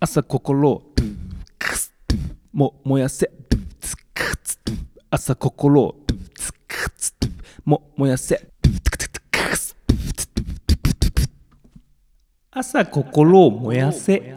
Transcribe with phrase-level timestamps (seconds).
[0.00, 0.82] 朝心を
[2.52, 3.28] も燃やせ。
[5.10, 5.96] 朝心を
[7.64, 8.48] も燃やせ。
[12.52, 14.36] 朝心を燃やせ。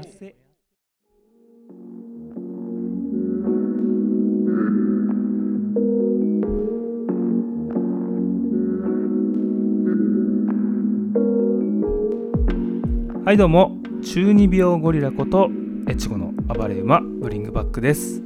[13.23, 15.49] はいどうも中二病ゴリラこと
[15.87, 18.23] 越後の暴れ馬ブリングバックです。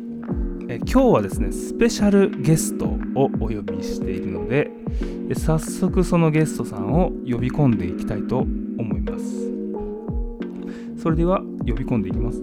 [0.70, 4.72] え今日はですねスペシャルゲストをお呼びしているので
[5.36, 11.02] 早速そのゲストさんを呼び込んでいきたいと思います。
[11.02, 12.42] それでは呼び込んでいきます。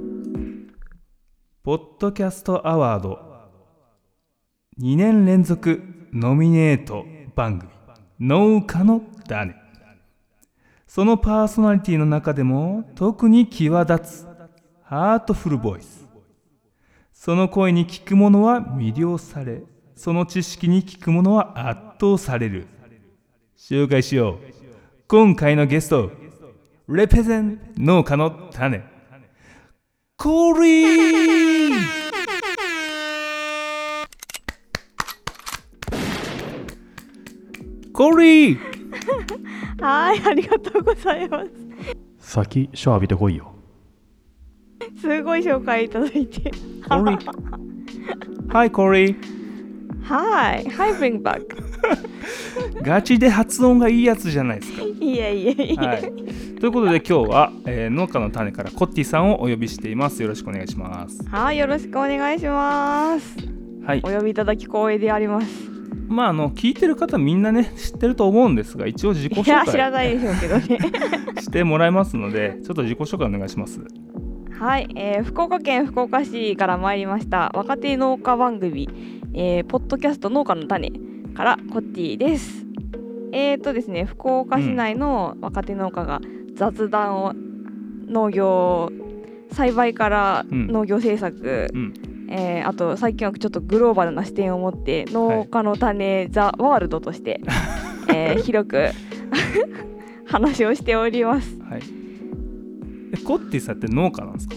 [1.62, 3.19] ポッドキャストアワード
[4.78, 7.72] 2年連続ノミネート番組
[8.20, 9.61] 農家の種。
[10.86, 14.27] そのパーソナリティの中でも特に際立つ
[14.82, 16.06] ハートフルボイス。
[17.12, 19.62] その声に聞く者は魅了され
[19.94, 22.66] その知識に聞く者は圧倒される。
[23.56, 24.38] 紹介しよう。
[25.06, 26.10] 今回のゲスト
[26.88, 28.83] レペゼン農家の種
[30.16, 31.72] コーリー!
[37.92, 38.81] コーリー!
[39.83, 41.50] はい、ありがとうございます。
[42.19, 43.52] 先シャワー浴びてこいよ
[45.00, 46.50] すごい紹介いただいて。
[46.88, 49.42] コーリー Hi コーリー
[50.05, 51.42] はい、はい、bring back。
[52.83, 55.77] ガチで発音がいいやつじゃないですかいえいえいえ。
[55.77, 56.00] はい、
[56.60, 63.36] ということで今日は、えー農家の種からコッティさんをお呼びしていますよろしくお願いしますはい、よろしくお願いします。
[63.84, 65.72] はいお呼びいただき光栄であります。
[66.08, 70.78] まああの聞いてる方みんなね知ってると思うんですが一応自己いや、紹知らな介いでしょうけどね。
[71.41, 73.81] してもらいますのでちょっと自己紹介お願いします
[74.59, 78.89] はい、えー福岡県福岡市から参りました若手農家番組、
[79.34, 80.93] えーポッドキャスト農家の種
[81.34, 82.66] からコッティです。
[83.32, 86.21] えーとですね、福岡市内の若手農家が
[86.55, 87.32] 雑談を
[88.06, 88.93] 農業
[89.50, 91.94] 栽培からうん農業政策、うん
[92.34, 97.41] えーあと最近はちょっとグローバルな視点を持って農家の種、ザ・ワールドとして、
[98.12, 98.88] えー広く
[100.26, 101.59] 話をしております。
[101.69, 101.81] はい。
[103.12, 104.56] えコッティさんって農家なんですか？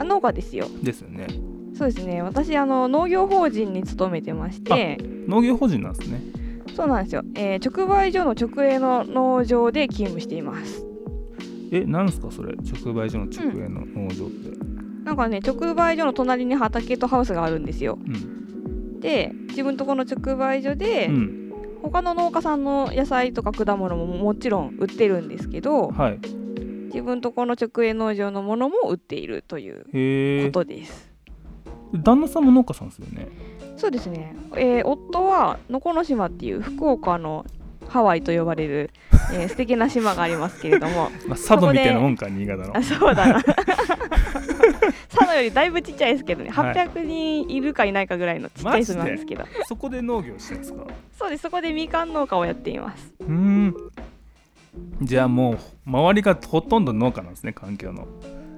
[0.00, 0.66] あ農家ですよ。
[0.82, 1.26] ですよね。
[1.74, 2.22] そうですね。
[2.22, 4.98] 私あの農業法人に勤めてまして
[5.28, 6.20] 農業法人なんですね。
[6.74, 10.84] そうなんですよ、えー直売所の直営の農場で勤務しています。
[11.70, 12.54] えなんですかそれ？
[12.54, 14.57] 直売所の直営の農場って
[15.08, 17.98] なんかね直売所の隣に畑とハウスがあるんですよ。
[18.06, 19.00] うん。
[19.00, 21.52] で自分とこの直売所で、うん。
[21.82, 26.18] 他の農家さんの野菜とか果物ももちろん売ってるんですけどはい。
[26.88, 31.10] 自分とこの直営農場のものも売っているということです、
[31.92, 33.28] 旦那さんも農家さんですよね。
[33.76, 37.46] そうですね、えー夫は能古島っていう福岡の
[37.88, 38.90] ハワイと呼ばれる、
[39.32, 41.10] えー素敵な島がありますけれども。
[41.26, 42.76] まあ、佐渡みたいなもんか新潟の。
[42.76, 43.42] あ そうだな。
[43.42, 46.74] 佐野よりだいぶちっちゃいですけどね、はい。
[46.74, 49.44] 800人いるかいないかぐらいのちっちゃい島なんですけど。
[49.66, 50.84] そこで農業してるんですか？
[51.18, 51.42] そうです。
[51.42, 53.12] そこでみかん農家をやっています。
[53.20, 53.74] うーん。
[55.02, 58.06] じゃあもう周りがほとんど農家なんですね環境の。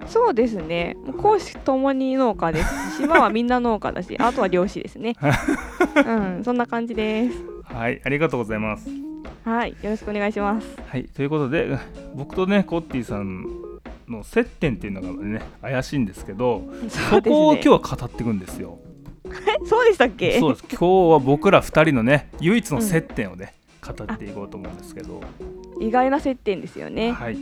[0.07, 0.97] そうですね。
[1.19, 5.15] 公私ともに農家ですし島はみんな農家だしあとは漁師ですね。
[6.05, 7.39] うんそんな感じです。
[7.65, 8.89] はいありがとうございます
[9.45, 10.67] はいよろしくお願いします。
[10.87, 11.79] はいということで
[12.15, 13.47] 僕とねコッティさん
[14.09, 17.23] の接点っていうのがね怪しいんですけどそね。
[17.23, 18.79] こを今日は語っていくんですよ。
[19.27, 19.31] え
[19.65, 20.39] そうでしたっけ？
[20.41, 20.67] そうです。
[20.71, 23.55] 今日は僕ら2人のね唯一の接点をね、
[23.87, 25.21] 語っていこうと思うんですけど。
[25.81, 27.13] 意外な接点ですよね。
[27.13, 27.39] はい、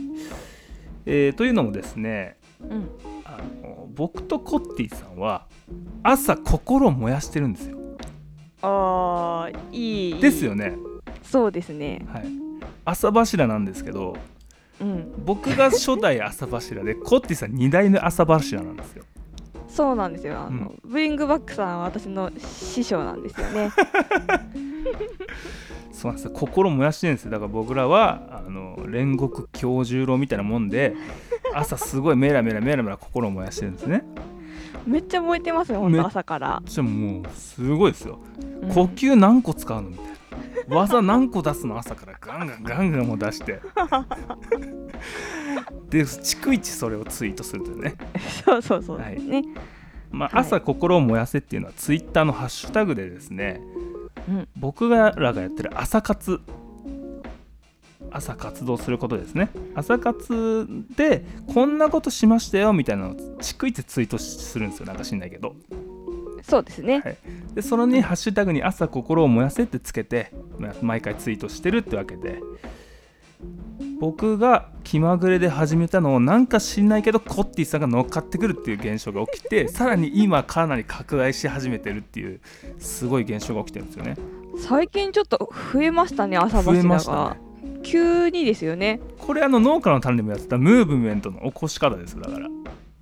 [1.05, 2.87] えーというのもですねうん。
[3.25, 5.45] あの僕とコッティさんは
[6.03, 7.77] 朝心を燃やしてるんですよ。
[8.61, 10.21] あーいい。
[10.21, 10.73] ですよね
[11.29, 12.05] そうですね。
[12.11, 12.25] はい。
[12.85, 14.15] 朝柱なんですけど
[14.81, 15.13] うん。
[15.25, 19.03] 僕が初代朝柱でコッティさん2代目朝柱なんですよ。
[19.67, 20.39] そうなんですよ。
[20.39, 23.69] あの、ブリングバックさんは私の師匠なんですよね。
[25.93, 26.31] そうなんですよ。
[26.31, 27.31] 心燃やしてるんですよ。
[27.31, 30.95] だから僕らはあの煉獄教十郎みたいなもんで
[31.53, 34.03] 朝すごいメラメラメラメラ心を燃やしてるんですね。
[34.87, 38.17] めっちゃ燃えてますよ本め当朝から、じゃあもうすごいですよ。
[38.63, 38.69] うん。
[38.69, 40.11] 呼吸何個使うのみたいな
[40.69, 41.77] 技何個出すの？
[41.77, 43.59] 朝からガンガンガンガンも出して。
[45.89, 47.95] で逐一それをツイートするというね。
[48.45, 48.99] そうそうそう。
[48.99, 49.21] はい。
[49.21, 49.43] ね、
[50.11, 50.41] まあ、はい。
[50.41, 53.61] 朝心を燃やせっていうのはツイッターのハッシュタグでですね
[54.27, 54.47] うん。
[54.55, 56.39] 僕らがやってる朝活。
[58.11, 59.49] 朝活動することですね。
[59.75, 61.23] 朝活で
[61.53, 65.55] こんなことしましたよみたいなのを逐一ツイートするんですよなんか知んないけど
[66.49, 67.17] そうですね、はい、
[67.53, 72.41] でそのにハッシュタグに朝心を燃やせってつけてま毎回ツイートしてるってわけで。
[73.99, 82.39] 僕が気まぐれで始めたのをなんか知んないけどコッティさんが乗っかってくるっていう現象が起きてさらに今かなり拡大し始めてるっていう
[82.79, 84.15] すごい現象が起きてるんですよね。
[84.57, 87.79] 最近ちょっと増えましたね朝増えま柱したが、ね。
[87.83, 88.99] 急にですよね。
[89.17, 92.47] これあの農家の種でもやってたムーブメントの起こし方ですだから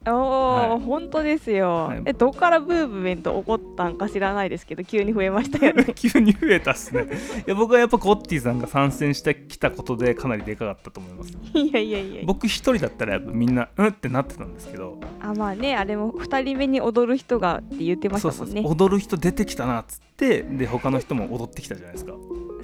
[0.09, 0.79] おお、はい。
[0.79, 2.01] 本当ですよ、はい。
[2.05, 5.85] えどっからブームメント起こったんか知らないですけど急に増えましたよね。
[5.95, 7.07] 急に増えたっすね。
[7.45, 11.31] いや僕はやっぱコッティさんが参戦してきたことでかなりでかかったと思います。
[11.53, 14.99] いやいやいや僕一人だったらやっぱみんなうんってなってたんですけど。
[15.19, 22.13] あまあねあれも2人目に踊る人がって言ってましたもんそう踊る人出てきたなっつってで他の人も踊ってきたじゃないですか、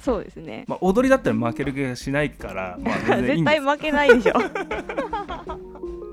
[0.00, 0.64] そうですね。
[0.68, 4.38] まあ、踊りだったら負ける気がしないから、まあ、全然いい 絶対負けないでしょ。
[4.38, 4.44] で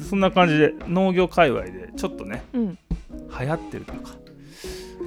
[0.00, 2.78] そんな感じで農業界隈でちょっとねうん。
[3.38, 4.16] 流行ってるとか、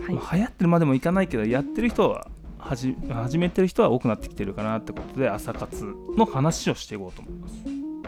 [0.05, 0.15] はい。
[0.15, 2.27] まあ流行ってるまでもいかないけどやってる人は
[2.57, 5.85] はじ始めてる人は多くなってきてるかなってことで朝活
[6.15, 7.53] の話をしていこうと思います。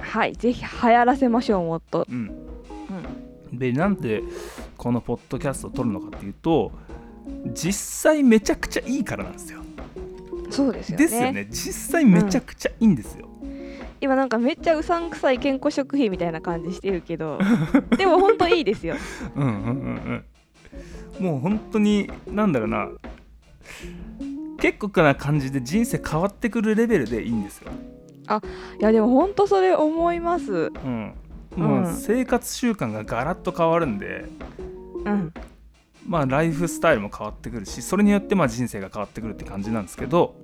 [0.01, 0.33] はい。
[0.33, 2.31] ぜひ流行らせましょうもっと、うん、
[3.51, 4.21] うん、でなんで
[4.77, 6.71] このポッドキャストを撮るのかっていうと
[7.53, 9.61] 実際めちゃくちゃいいからなんですよ。
[10.49, 11.05] そうですよね。
[11.05, 11.47] ですよね。
[11.49, 13.29] 実際めちゃくちゃいいんですよ。
[14.01, 17.39] 今なんかめっちゃうさんくさい健康食品みたいな感じしてるけど
[17.97, 18.95] でも本当いいですよ。
[19.35, 20.23] うんうんうん
[21.19, 21.23] うん。
[21.23, 22.89] もう本当になんだろうな。
[24.59, 27.71] 結構な感じで人生変わってくるレベルでいいんですよ。
[28.79, 30.51] いやでも本当それ思います。
[30.53, 31.13] うん、
[31.55, 31.93] もううん。
[31.93, 34.25] 生活習慣がガラッと変わるんで、
[35.05, 35.33] うん。
[36.07, 40.35] まあライフスタイルも変わってくるしそれによってまあ人生が変わってくるって感じなんですけど、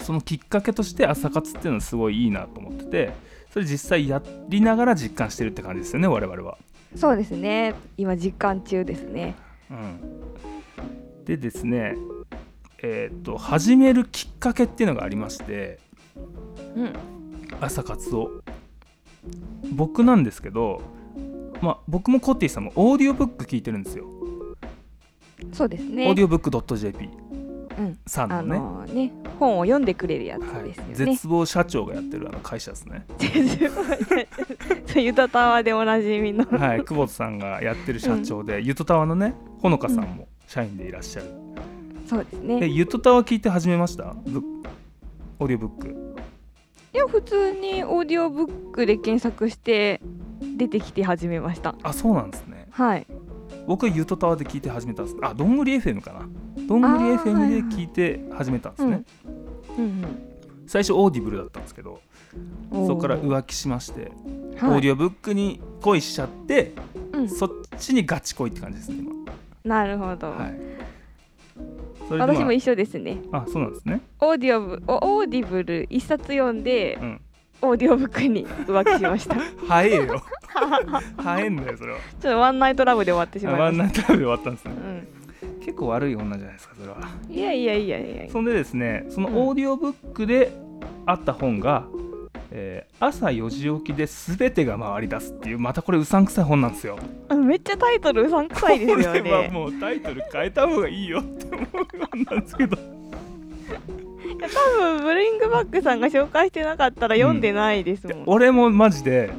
[0.00, 3.12] そのきっかけとして朝活っていうのはすごいいいなと思ってて
[3.52, 6.58] それ実際やりながら実感してるって感じですよね我々は。
[6.96, 7.74] そうですね。
[7.96, 9.36] 今実感中ですね。
[9.70, 11.94] うん、でですね
[12.82, 15.78] えっ、と始めるきっかけっていうのがありまして
[16.76, 16.92] うん。
[17.60, 18.42] 朝活を。
[19.72, 20.80] 僕なんですけど
[21.60, 24.06] まあ僕もコッティさんもオーディオブック聞いてるんですよ、
[25.52, 26.08] そうですね。
[26.08, 27.10] オーディオブック .jp
[28.06, 28.28] さん。
[28.28, 29.12] のねのね。
[29.38, 33.06] 本を読んでくれるやつはいですよね、絶望社長がやってるあの会社ですね。
[34.86, 36.44] そうゆたたわでおなじみの。
[36.44, 36.80] はい。
[36.84, 41.26] 久保田さんがやってる社長で、ゆとたわのねほのかさんも社員でいらっしゃる、
[42.06, 44.14] そうですでねゆとたわ聞いて始めました？
[44.26, 44.42] ブ
[45.38, 46.16] オーディオブック。
[46.92, 50.00] いや普通にオーディオブックで検索して
[50.56, 51.76] 出てきて始めました。
[51.82, 52.66] あそうなんですね。
[52.72, 53.06] はい
[53.66, 55.16] 僕はゆとたわで聞いて始めたんです。
[55.22, 56.28] あどんぐり FM かな。
[56.66, 59.02] どんぐり FM いで聞いて始めたんですね、
[59.78, 60.04] うん
[60.66, 62.00] 最初オーディブルだったんですけど
[62.70, 64.10] うんそこから浮気しまして、はい。
[64.10, 66.74] オーディオブックに恋しちゃって、
[67.12, 67.28] うん。
[67.28, 69.12] そっちにガチ恋って感じですね今。
[69.64, 70.70] なるほど、はい。
[72.08, 73.18] ま私も一緒ですね。
[73.32, 74.00] あ、あそうなんですね。
[74.20, 77.20] オーディオブおオーディブル一冊読んでうん
[77.62, 79.34] オーディオブックに浮気しました。
[79.36, 80.22] ちょ早えよ。
[81.16, 81.98] 早えんだよそれは。
[81.98, 83.64] っとワンナイトラブで終わってしまいました。
[83.64, 84.72] ワンナイトラブで終わったんですね。
[85.42, 85.60] うん。
[85.60, 86.96] 結構悪い女じゃないですかそれは。
[87.28, 88.30] いやいやいやいやいや。
[88.30, 90.52] そんでですねそのオーディオブックで
[91.06, 91.84] あった本が、
[92.50, 96.98] えー朝4時起きで全てが回り出すっていうまたこれうさんくさい本なんですよ。
[97.28, 101.68] あめっちゃタイトルうさんくさいですよこれはねもうタイトル変えた方がいいよって思う
[102.12, 102.76] 本なんですけど
[104.40, 109.30] 多分ブリングバックさんが紹介してなかったら読んでないですもん、俺もマジで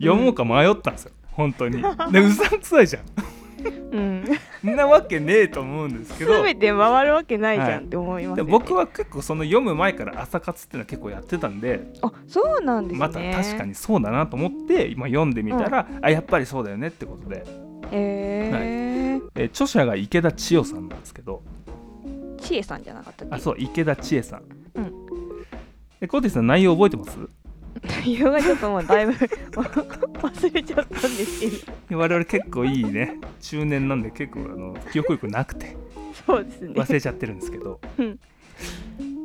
[0.00, 1.82] 読もうか迷ったんですよ、本当に。
[2.12, 3.02] でうさんくさいじゃん。
[3.90, 4.24] うん、
[4.62, 6.42] なわけねえと思うんですけど。
[6.42, 11.80] 全て回るわけないじはいゃんって思いますでよね、僕は結構その読む前から朝活っていうのは結構やってたんで。
[12.02, 12.98] あそうなんですね。
[12.98, 17.42] また確かにそうだなと思って今読んでみたら、あやっぱりそうだよねってことで、へ
[17.92, 21.42] ええー著者が池田千代さんなんですけど
[22.38, 23.34] ちえさんじゃなかったっけ？
[23.34, 24.42] あそう池田千恵さん、
[24.74, 24.92] うん。
[26.00, 27.18] えコーティさん内容覚えてます？
[28.02, 29.12] 内容がちょっともうだいぶ
[29.52, 31.46] 忘れちゃったんですけ
[31.94, 31.98] ど。
[31.98, 33.18] 我々結構いいね。
[33.40, 35.76] 中年なんで結構あの記憶力なくて。
[36.26, 36.70] そうですね。
[36.74, 37.80] 忘れちゃってるんですけど。
[37.98, 38.18] うん。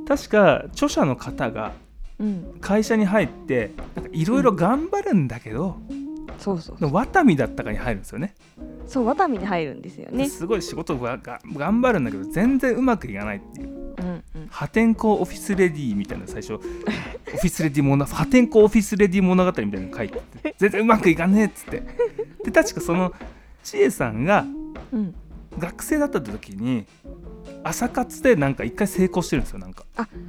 [0.08, 1.72] 確か著者の方が
[2.20, 2.58] うん。
[2.62, 3.72] 会社に入って
[4.12, 5.78] いろいろ頑張るんだけど、
[6.40, 6.78] そうそう。
[6.80, 8.36] そうワタミだったかに入るんですよね。
[8.88, 10.28] そうワタミに入るんですよね。
[10.30, 13.68] すごい仕事がが頑張るんだけど全然うまくいかないっていう。
[13.68, 14.48] うんうん。
[14.50, 16.54] 破天荒オフィスレディみたいな最初。
[16.54, 21.84] オフィスレディ物破天荒オフィスレディ物語みたいなの書いてて全然うまくいかねえっつって。
[22.44, 23.14] で確かその
[23.64, 24.46] 千恵さんが
[24.92, 25.16] うん。
[25.58, 26.88] 学生だった時に
[27.64, 29.86] 朝活でなんか一回成功してるんですよなんか。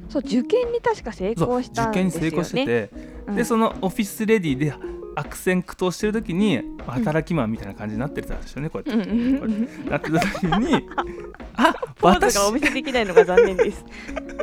[0.07, 2.29] そう受験に確か成功したん受験にですよね。
[2.29, 2.89] 成功してて、
[3.27, 3.35] うん。
[3.35, 4.71] でそのオフィスレディで
[5.15, 10.87] 悪戦苦闘してる時に働きマンみたいな感じになってたんですよねこうやって、なってた時に
[11.55, 13.85] あ私がお見せできないのが残念です。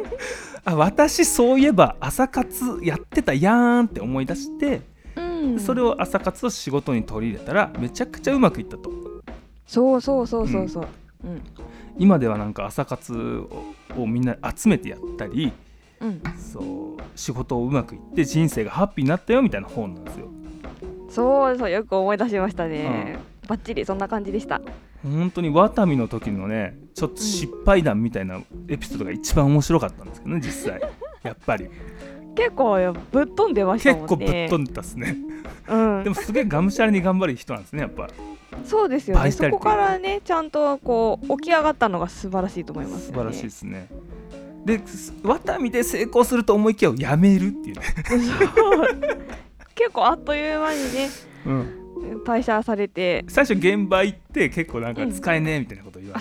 [0.64, 4.82] あ私そういえば朝活やってたやーんって思い出して、
[5.16, 5.20] う
[5.56, 5.60] ん。
[5.60, 8.90] それを朝活を仕事に取り入れたらめちゃくちゃうまくいったと。
[9.66, 10.86] そうそうそうそうそう、
[11.24, 11.42] うん。
[11.98, 15.52] 今ではなんか朝活ををみんな集めてやったり
[16.02, 20.28] うん、そう仕事をうまくいって人生がハッピーになったよみたいな本なんですよ
[21.08, 24.60] そうそうよく思い出しましたね、バッチリそんな感じでした。
[25.02, 30.80] 本当にワタミの時のねちょっと失敗談みたいなエピソードが一番面白かったんですけどね実際。
[31.22, 31.68] やっぱり。
[32.34, 34.48] 結構ぶっ飛んでました結構もんね。
[34.48, 35.16] ぶっ飛んでたっすね。
[35.68, 36.04] うん。
[36.04, 38.08] でもすげえがむしゃらに頑張る人なんですねやっぱ。
[38.64, 39.30] そうですよね。
[39.30, 43.12] そこからねちゃんとこう起き上がったのが素晴らしいと思いますよね。
[43.12, 43.88] 素晴らしいですね。
[44.64, 47.82] ですワタミで成功すると思いきややめるっていうね、
[49.74, 51.08] 結構あっという間にね
[51.44, 53.24] うん、退社されて。
[53.28, 56.18] 最初現場行って結構なんか使えねえみたいなこと言わ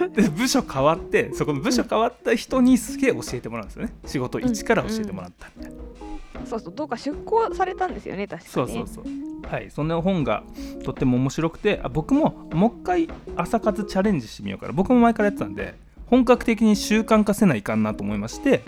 [0.00, 3.92] れて、で部署変わってそこの部署変わった人にすげえ教えてもらうんですよね。
[4.06, 6.74] 仕事一から教えてもらったみたいな、そうそう。
[6.74, 8.52] どうか出向されたんですよね確かね。
[8.52, 9.04] そうそうそう
[9.50, 9.70] はい。
[9.70, 10.44] そんな本が
[10.84, 15.74] とっても面白くてあ僕ももう一回朝活チャレンジしてみようから僕も前からやってたんで
[16.06, 18.62] 本格的に習慣化せないかんなと思いまして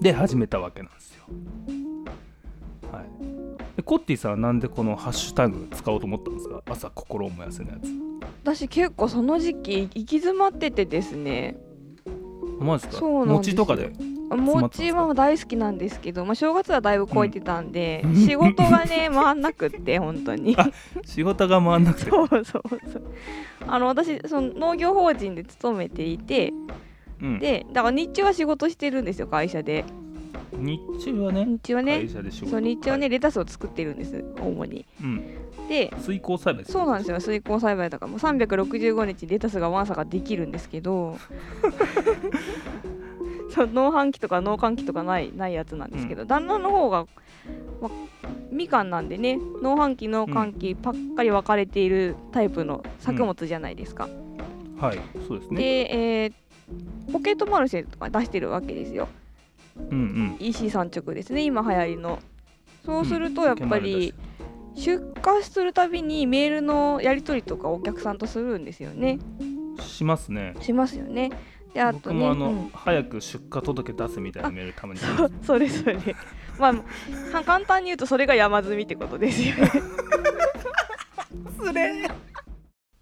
[0.00, 1.24] で始めたわけなんですよ
[2.96, 3.04] はい。
[3.76, 6.62] でコッティさんはなんでこのハッシュタグ使おうと思ったんですか？
[6.70, 7.88] 朝心を燃やせのやつ。
[8.42, 11.56] 私結構その時期行き詰まっててですね。
[12.60, 13.00] あマジですか？
[13.00, 13.56] そうなんですよ。
[13.56, 13.92] 餅とかで？
[14.30, 18.16] 餅は大好きなんですけど、まあ、正月はだいぶ超えてたんで、うん。
[18.16, 20.56] 仕事がね 回んなくって本当に。
[20.58, 20.70] あ
[21.04, 22.10] 仕事が回んなくて。
[22.10, 22.62] そうそうそう。
[23.66, 26.52] あの私その農業法人で勤めていて
[27.22, 29.84] うん、でだから日中は仕事してるんですよ会社で
[30.52, 32.08] 日中はね日中はね
[32.48, 33.10] そう日中はね、はい。
[33.10, 34.86] レタスを作ってるんです主に。
[35.00, 35.22] うん、
[35.68, 36.64] で水耕栽培。
[36.64, 37.20] そうなんですよ。
[37.20, 38.16] 水耕栽培とかも。
[38.16, 41.18] う365日レタスがわんさかできるんですけど。
[43.50, 47.06] そう農繁期とか農閑期とかないないやつなんですけど、旦那の方が、
[47.80, 47.88] ま、
[48.50, 54.08] みかんなんでね農繁期農閑期ばっかり分かれているタイプの作物じゃないですか、
[54.80, 54.98] はい。
[55.28, 55.56] そうですね。
[55.60, 56.32] で、えー
[57.12, 59.08] ポケットマルシェとか出してるわけですよ
[59.76, 60.36] うんうん。
[60.40, 62.18] EC 産直ですね今流行りの。
[62.84, 64.14] そうするとやっぱり
[64.74, 69.18] 出荷するたびにメールのやり取りとかお客さんとするんですよね。
[69.80, 70.54] しますね。
[70.60, 71.30] しますよね。
[71.72, 72.70] であとね僕もあの、うん。
[72.72, 75.00] 早く出荷届出せみたいなメールたまに。
[75.00, 75.98] 来ますそうそれそれ
[76.58, 76.72] まあ
[77.36, 79.72] は簡単に言うとそれが山積みってことですよね。
[81.60, 82.08] つれ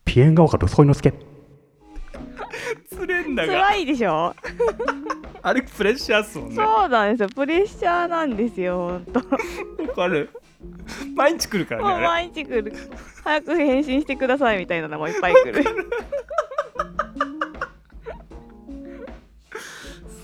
[0.04, 1.31] ピエンが丘とソイノスケ。
[2.76, 3.52] つれんだが。
[3.52, 4.34] 辛いでしょ？
[5.42, 6.54] あれプレッシャーっすもんね。
[6.56, 7.28] そうなんですよ。
[7.34, 9.20] プレッシャーなんですよほんと。
[9.88, 10.30] わかる。
[11.16, 12.72] 毎日来るからね毎日来る。
[13.24, 15.64] 早く返信してくださいみたいなのもいっぱい来る。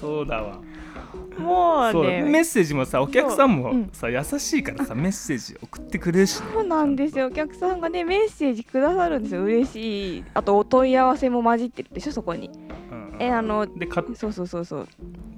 [0.01, 0.61] そうだわ
[1.39, 3.73] もうそうメねッセージもさお客さんもそう。
[3.73, 3.91] うん。
[3.93, 7.27] さ、優しいからさメッセージ送ってくれるし、ね、そうなんですよ。
[7.27, 9.45] お客さんがねメッセージくださるんですよ。
[9.45, 10.25] 嬉しい。
[10.35, 12.51] あとお問い合わせも混じってるでしょそこに。
[12.91, 14.89] うんえあので買っそうそうそうそう。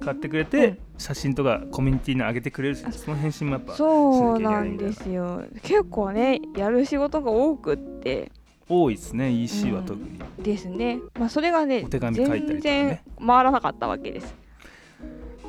[0.00, 0.78] 買ってくれて、うん。
[0.98, 5.44] 写真とかコミュニティに上げてくれるしあその返信もやっぱそうしなんですよ。
[5.62, 8.30] 結構ねやる仕事が多くって。
[8.68, 11.00] 多いですね EC は特に、ですね。
[11.18, 12.60] まあそれがねお手紙書いたりとかね。
[12.62, 14.34] 全然回らなかったわけです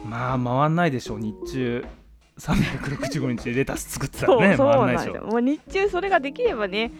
[0.05, 1.19] まあ回んないでしょう。
[1.19, 1.85] 日中
[2.39, 4.57] 365日でレタス作ってたらね。
[4.57, 6.91] そうなんで回んないですしょよもう日中それができればね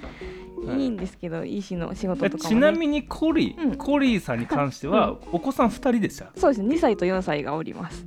[0.66, 0.82] はい。
[0.82, 3.76] いいんですけど、いいしの仕事とかも、ね、ちなみにコリー、うん。
[3.76, 6.32] コリーさんに関しては、お子さん2人でした？
[6.36, 6.62] そうです。
[6.62, 8.06] 2歳と4歳がおります。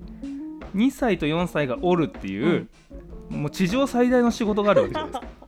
[0.77, 2.69] 2歳と4歳がおるっていう、
[3.31, 5.27] もう地上最大の仕事があるわけじゃないですか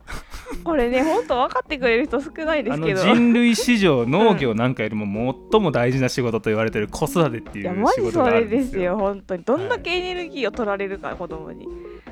[0.63, 3.01] これねほんと分かってくれる人少ないですけど。
[3.01, 8.61] 人類史上農業なんかよりも最も大事な仕事と言われてる子育てっていいうやマ仕ジそれ事があるんでよ。
[8.61, 9.35] ですすよ本当。
[9.35, 11.67] にどんだけエネルギーを取られるか、子供に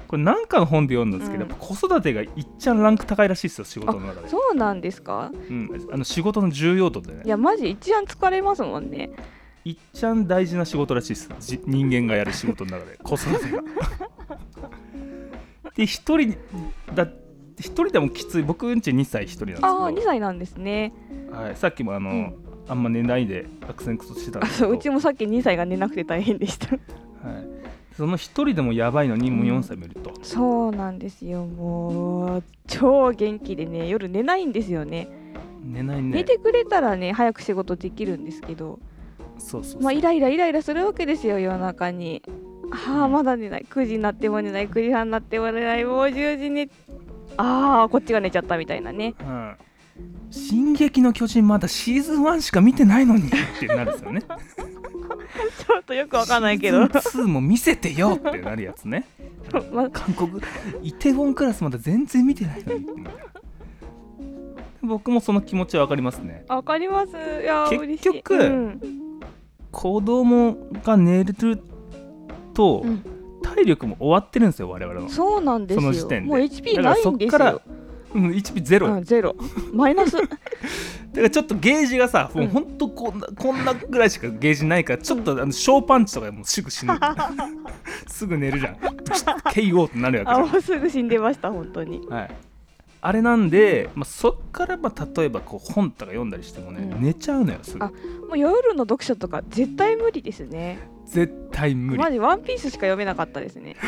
[0.08, 1.50] これ何かの本で読んだんですけど、うん。
[1.50, 4.30] やっぱ子育てがいっちゃんランク高いらしいですよ仕事の中で。
[4.30, 5.32] そうなんですか？
[5.50, 7.22] うん、あの仕事の重要度でね。
[7.26, 9.10] いやマジ一番疲れますもんね。
[9.64, 11.30] いっちゃん大事な仕事らしいです。
[11.40, 13.64] じ人間がやる仕事の中で子育てが。
[15.76, 16.36] で一人
[16.94, 17.08] だ
[17.60, 19.68] 一人でもきつい僕んち2歳一人なんですけど。
[19.68, 20.94] ああ2歳なんですね。
[21.32, 22.36] はい、さっきもあの、うん。
[22.68, 24.70] あんま寝ないで悪戦苦闘してたんあですけど。
[24.70, 26.68] そううちもさっき2歳が寝なくて大変でした。
[26.68, 26.80] はい、
[27.96, 31.46] その一人でもやばいのにもう4歳もいると、そうなんですよ。
[31.46, 35.08] もう超元気でね夜寝ないんですよね。
[35.64, 36.10] 寝ないね。
[36.10, 38.80] 寝てくれたらね早く仕事できるんですけど。
[39.38, 42.24] そうそうそう、まあイライライライラするわけですよ夜中に。
[42.88, 43.66] ああまだ寝ない。
[43.70, 44.68] 9時になっても寝ない。
[44.68, 45.86] 9時半になっても寝ない。
[45.86, 46.70] もう10時に
[47.38, 49.16] ああこっちが寝ちゃったみたいなね。
[49.20, 49.56] うん。
[50.30, 54.22] 進撃の巨人まだシーズン1しか見てないのにってなるんですよね。
[55.68, 56.86] ちょっとよくわかんないけど。
[56.86, 59.06] シーズン2も見せてよってなるやつね。
[59.72, 60.42] まあ韓国
[60.84, 62.88] イテウォンクラスまだ全然見てないのに
[64.82, 66.46] 僕もその気持ちは分かりますね。
[66.48, 67.12] わかります。
[67.12, 68.82] いやー結局うん。
[69.72, 71.34] 子供が寝る
[72.54, 73.15] とうん
[73.46, 75.82] 体力も終わってるんですよ我々のそうなんですよ。
[75.82, 76.30] その時点で。
[76.30, 77.62] もう HP だからそないんですっからよ
[78.16, 78.94] うん、1ゼロよ。
[78.96, 79.36] うん、ゼロ。
[79.74, 80.16] マイナス。
[80.18, 80.30] だか
[81.16, 86.94] らちょっとゲージがさ、もうほんとこんなこんなぐらいしかゲージないからちょっとあの小パンチとかでもうすぐ死ぬ。
[88.08, 88.76] すぐ寝るじゃん。
[88.76, 92.00] KO ってなるあわもうすぐ死んでました本当に。
[92.00, 92.36] けじゃん、はい、
[93.02, 97.04] あれなんで、まあ、そっからまあ例えばこう本とか読んだりしてもね、うん。
[97.04, 97.84] 寝ちゃうのよすぐ。
[97.84, 101.98] あもう夜の読書とか絶対無理ですね絶対無理。
[101.98, 103.76] マジワンピースしか読めなかったですね。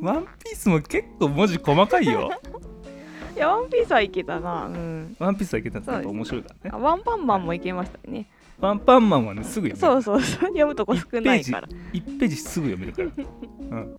[0.00, 2.30] ワンピースも結構文字細かいよ。
[3.34, 4.66] いやワンピースはいけたな。
[4.66, 5.16] うん。
[5.18, 6.60] ワンピースはいけたんですそうですやっぱ面白いからね。
[6.72, 8.26] あワンパンマンもいけましたね。
[8.60, 10.02] ワンパンマンはねすぐ読める。
[10.02, 11.68] そうそうそう読むとこ少ないから。
[11.92, 13.96] 1ページすぐ読めるから、うん。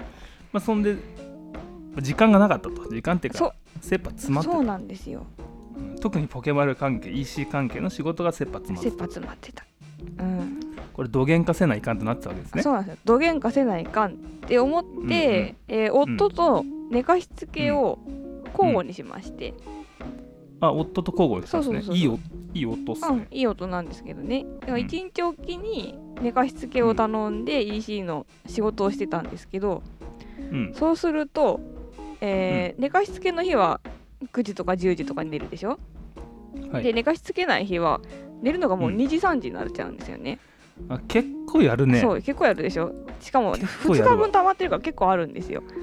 [0.54, 0.96] まあ、そんで
[2.02, 2.90] 時間がなかったと。
[2.90, 4.56] 時間っていうか切羽詰まってた。
[4.56, 5.26] そうなんですよ。
[5.78, 5.96] うん。
[6.00, 9.66] 特にポケマル関係 EC 関係の仕事が切羽詰まって切羽詰まってた
[10.20, 10.60] うん。
[10.94, 12.62] これどげんかせないかんとなってたわけですね。
[12.64, 13.40] そうなんですよどげん。
[13.40, 14.16] かせないかんっ
[14.48, 18.00] て思って、えー夫と寝かしつけを
[18.54, 19.54] 交互にしまして、
[20.62, 21.64] あ夫と交互ですね。
[21.64, 21.96] そうそうそうそう。
[21.98, 22.20] いいお
[22.54, 24.46] いい夫っすうんね、いい音なんですけどね。
[24.62, 29.84] だから日おきに寝かしつけを頼んで EC の仕事をしてたんですけど
[30.52, 30.74] うん。
[30.74, 31.60] そうすると、
[32.22, 33.82] えー寝かしつけの日は
[34.32, 35.78] 9時とか10時とかに寝るでしょ、
[36.72, 36.84] はい。
[36.84, 38.00] で寝かしつけない日は
[38.42, 38.98] 寝るのがもううん。
[38.98, 40.40] 2時3時になっちゃうんですよね、
[40.90, 42.02] あ結構やるね。
[42.02, 42.94] そう結構やるでしょ。
[43.20, 44.16] しかも2結構やるわ。
[44.16, 45.64] 日分溜まってるから結構あるんですよ。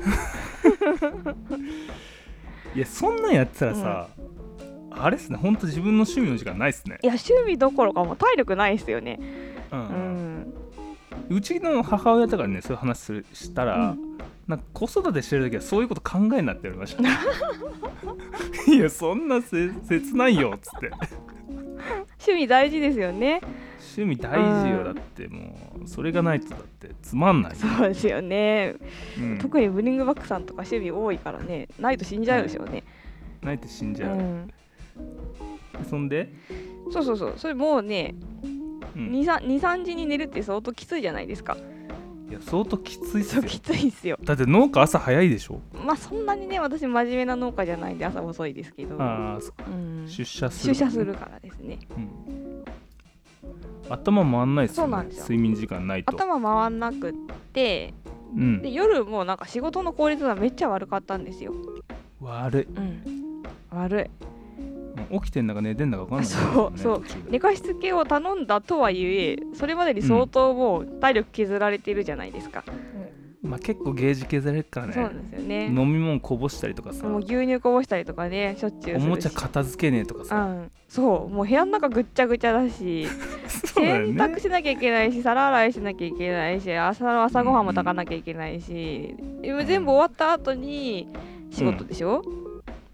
[2.74, 4.08] いやそんなんやってたらさ、
[4.90, 5.38] あれっすね。
[5.38, 6.98] ほんと自分の趣味の時間ないっすね。
[7.02, 9.18] いや趣味どころかもう体力ないですよね。
[9.70, 10.38] うんううん。
[10.40, 10.52] ん
[11.30, 14.12] うちの母親とかにねそういう話するしたら、うん。
[14.46, 20.90] なんか子育てしてる時はそういうこと考えんなって言われましたいやそんなせ切ないよっつって
[22.18, 23.40] 趣味大事ですよね。
[23.96, 24.84] 趣味大事よ、うん。
[24.84, 27.52] だってもうそれがないとだってつまんない。
[27.52, 28.76] よ、そうですよね、
[29.18, 29.38] うん。
[29.38, 32.84] 特にブリングバックさんとか趣味多いからねないと死んじゃうでしょうね、
[33.42, 34.52] ないと死んじゃう、うん、
[35.88, 36.32] そんで、
[36.92, 37.34] そうそうそう。
[37.36, 38.14] それもうね
[38.94, 41.56] うん、23時に寝るって相当きついじゃないですか
[42.32, 43.42] いや相当きついっすよ。
[43.42, 44.18] そうきついですよ。
[44.24, 45.60] だって農家朝早いでしょ？
[45.84, 50.74] まあそんなにね私真面目な農家じゃないんで朝遅いですけど、ああそうん、出社する。
[50.74, 51.78] 出社するからですね。
[51.94, 52.64] うん。
[53.90, 55.22] 頭回んないっすよ,、ね、そうなんですよ。
[55.24, 56.10] 睡眠時間ないと。
[56.10, 57.12] 頭回んなくっ
[57.52, 57.92] て
[58.34, 58.62] うん。
[58.62, 61.52] で夜もなんか仕事の効率がめっちゃ悪かったんですよ、
[62.22, 62.62] 悪い。
[62.62, 64.10] うん、悪い
[65.10, 67.02] 起きてんだか寝てんだか分かんない、そうそう。
[67.30, 72.64] 寝かしつけを頼んだとはいえそれまでに相当もう体力削られてるじゃないですか、
[73.42, 75.66] まあ結構ゲージ削られるからそうなんねですよね。
[75.66, 77.06] 飲み物こぼしたりとかさ。
[77.06, 81.34] もう牛乳こぼしたりとかねしょっちゅうおもちゃ片付けねえとかうさ、ん、そう。
[81.34, 83.06] もう部屋の中ぐっちゃぐちゃだし。
[83.74, 84.22] 洗ね。
[84.22, 91.08] 濯しなきゃいけないし皿洗いしなきゃいけないし朝の朝ごはんも炊かなきゃいけないし、でも全部終わった後に
[91.50, 92.22] 仕事でしょ、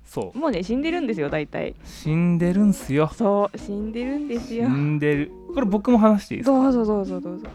[0.08, 0.38] そう。
[0.38, 1.74] もうね死んでるんですよ大体。
[1.84, 3.10] 死んでるんすよ。
[3.14, 5.32] そう死んでるんです死よんでる。
[5.54, 6.62] これ僕も話していいですか？
[6.62, 7.46] どうぞどうぞどうぞ。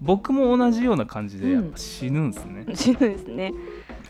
[0.00, 3.52] 僕も同じような感じでやっぱ死ぬんすね、死ぬんですね。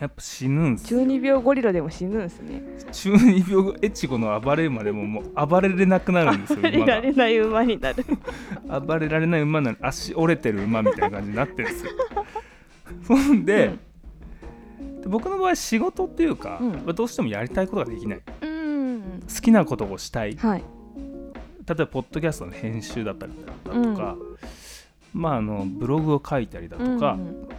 [0.01, 0.87] やっぱ死ぬんす。
[0.87, 2.63] 中二病ゴリラでも死ぬんですね。
[2.91, 8.03] 中二病エチゴの暴れ馬でももう暴れれなくなるんですよ暴れられない馬になる。
[8.87, 11.91] 暴れられない馬なのに足折れてる馬みたいな感じになってるんですよ。
[13.03, 13.75] そんで,、
[15.03, 16.71] で僕の場合仕事っていうか、うん。
[16.71, 18.21] まあどうしてもやりたいことができない。
[18.41, 18.49] うん。
[18.49, 20.35] うん好きなことをしたい。
[20.37, 20.63] はい。
[21.65, 23.33] 例えばポッドキャストの編集だったり
[23.65, 24.15] だとか、
[25.13, 27.49] まああのブログを書いたりだとか、うん。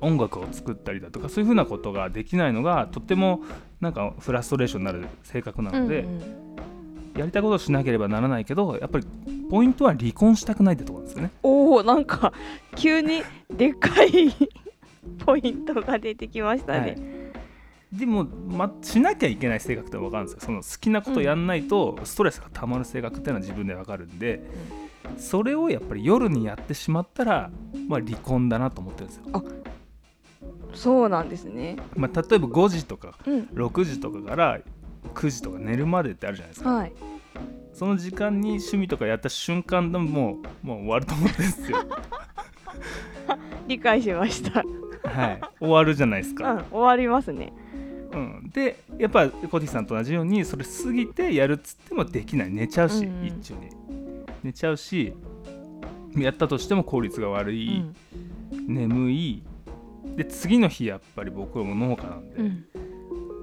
[0.00, 3.42] 音楽を作ったりだとかそういうふうなことができないのがとっても
[3.80, 6.40] なんかフラストレーションになる性格なので、うんうん。
[7.16, 9.06] やりたいことをしなければならないけどやっぱり
[9.50, 11.30] ポイントは離婚したくないってところなんですよね。
[11.42, 12.32] おおなんか
[12.76, 14.32] 急にでっかい
[15.18, 16.96] ポイントが出てきましたはね
[17.92, 20.40] い、でも、ま、しなきゃいけない性格って分かるんですよ。
[20.40, 24.42] その好きなことやんないとストレスがたまる性格っていうのは自分で分かるんで、
[25.18, 27.50] それをやっぱり夜にやってしまったら、
[27.88, 29.44] まあ、離婚だなと思ってるんですよ。
[30.74, 31.76] そうなんですね。
[31.96, 33.40] まあ、例えば5時とかうん。
[33.54, 34.60] 6時とかから
[35.14, 36.70] 9時とか寝るまでってあるじゃないですか。
[36.70, 36.92] はい。
[37.72, 41.78] その時間に趣味とかやった瞬間でももうもう終わると思ってるんですよ。
[43.66, 44.62] 理解しました。
[45.04, 45.40] はい。
[45.58, 47.52] 終わるじゃないですうん、か、終わりますね。
[48.12, 48.50] うん。
[48.52, 52.50] でやっぱコティさんと同じようにそれ過ぎてやるっつってもできない。
[52.50, 53.26] 寝ちゃうし、うんうん。
[53.26, 53.60] 一中に
[54.42, 55.14] 寝ちゃうし
[56.16, 57.94] やったとしても効率が悪うい、ん、
[58.50, 59.42] 眠い。
[60.16, 62.64] で次の日やっぱり僕はもう農家なんで、うん、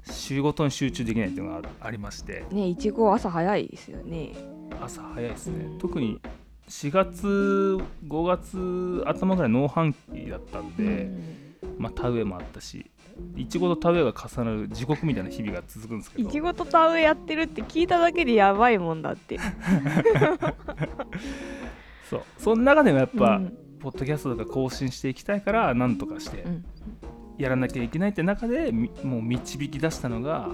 [0.03, 2.45] 仕事に集中できないっていうのがありまして。
[2.51, 4.33] ね、いちご朝早いですよね。
[4.81, 5.77] 朝早いですね、うん。
[5.77, 6.19] 特に
[6.67, 11.09] 4月5月頭ぐらい農繁期だったんで、
[11.77, 12.89] まあ田植えもあったし
[13.35, 16.29] いちごと田植えが重なる地獄みたいな日々が続くんですけど。
[16.29, 19.39] いちごと田植えやってるって聞いただけでやばいもんだって。
[22.09, 22.21] そう。
[22.37, 23.57] その中でもやっぱ、うん。
[23.79, 26.65] ポッドキャストとか更新していきたいからなんとかしてうん。
[27.37, 30.49] やらなきゃいけないって中でみもう導き出したのが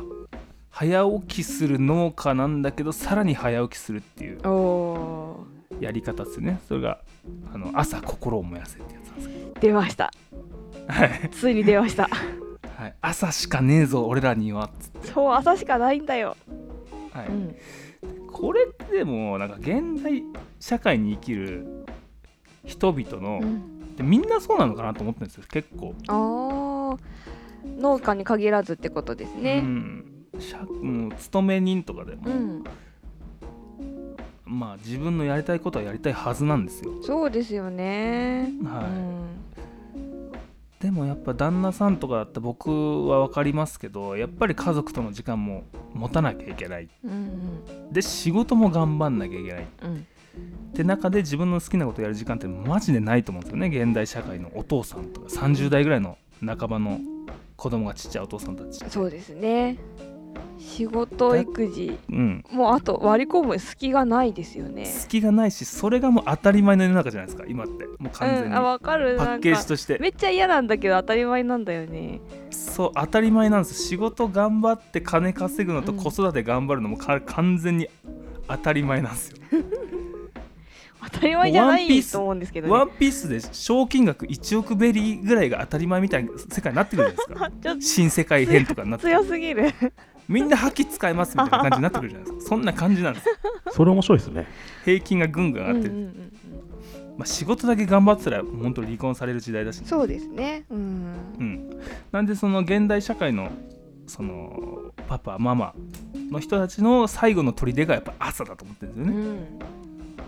[0.70, 5.46] 早起きする農家なんだけどさらに早起きするっていうお
[5.80, 6.60] やり方ですよね。
[6.68, 7.00] それが
[7.54, 10.12] あの朝心を燃やせってやつなんですけー出ました。
[10.88, 11.30] ど、はい。
[11.32, 12.10] ついに出ました。
[12.78, 16.36] はい、朝しかねえぞ俺らにはっつって、そう朝しかないんだよ。
[17.12, 17.28] はい。
[17.28, 17.56] うん、
[18.32, 20.24] これってでもなんか現代
[20.60, 21.86] 社会に生きる
[22.66, 26.98] 人々の、うん、でみんなそうなのかなと思ってるんですよ結構、ああ
[27.80, 29.62] 農家に限らずってことですうね。
[29.62, 30.06] ん。
[30.40, 32.64] 社もう勤め人とかでも、うん、
[34.46, 36.92] まあ自分のやりたいことはやりたいはずなんですよ。
[37.04, 38.52] そうですよね。
[38.64, 38.86] はい。
[38.86, 39.28] うん、
[40.84, 46.90] でもやっぱ旦那さんとかだったら僕は分かりますけどやっぱり家族との時間も持たなきゃいけない。
[47.06, 49.68] うん、で仕事も頑張んなきゃいけない。
[49.82, 50.02] うん、うん、っ
[50.74, 53.68] て中で自分の好きなことやる時間ってマジでないと思うんですよね。
[53.70, 57.00] 現代社会のお父さんとか30代ぐらいの半ばの
[57.56, 58.84] 子供がちっちゃいお父さんたち。
[58.90, 59.78] そうですね。
[60.60, 61.98] 仕事育児。
[62.10, 62.44] うん。
[62.52, 64.86] もうあと割り込む隙がないですよね。
[64.86, 67.86] 隙がないしそれがもう当たり前の世の中じゃないですか今って。
[68.00, 69.18] もう完全うん、にあわかる。
[69.18, 69.98] パッケージとして。
[70.00, 72.22] めっちゃ嫌なんだけど当たり前なんだよね。
[72.50, 73.76] そう当たり前なんです。
[73.88, 75.98] 仕事頑張って金稼ぐのとうん。
[75.98, 77.88] 子育て頑張るのもか完全に
[78.48, 79.38] 当たり前なんですよ。
[81.12, 82.92] 当たり前じゃないと思うんですけどワね。
[82.94, 87.60] ンピースで賞金額1億ベリーぐらいが当たり前みたいな世界になってくるじゃないですか。
[87.62, 89.08] ちょっと新世界編とかになって。
[89.08, 89.70] 強すぎる。
[90.28, 92.50] みんな覇気使えますみたいな感じになってくるじゃないですか。
[92.50, 93.26] そんな感じなんです。
[93.72, 94.48] それ面白いですね。
[94.86, 96.34] 平均がぐんぐん上がってる、うんうんうんうん。
[97.18, 100.66] まあ、仕事だけ頑張ってたら本当離婚される時代だしね、そうですね。
[100.70, 100.78] うん。
[100.78, 101.82] うん、
[102.12, 103.52] なんでその現代社会の
[104.08, 105.74] そのパパママ
[106.32, 109.20] の人たちの最後の砦がやっぱ朝だと思ってるんですよね、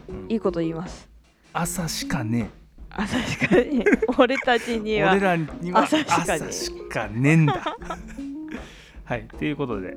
[0.10, 0.19] うん。
[0.23, 1.10] うんいいこと言います。
[1.53, 2.49] 朝しかね
[2.89, 3.84] あ確かに
[4.17, 6.31] 俺たちえには俺らには朝しかねえ。
[6.34, 7.77] 朝しかねえんだ
[9.05, 9.95] はいということで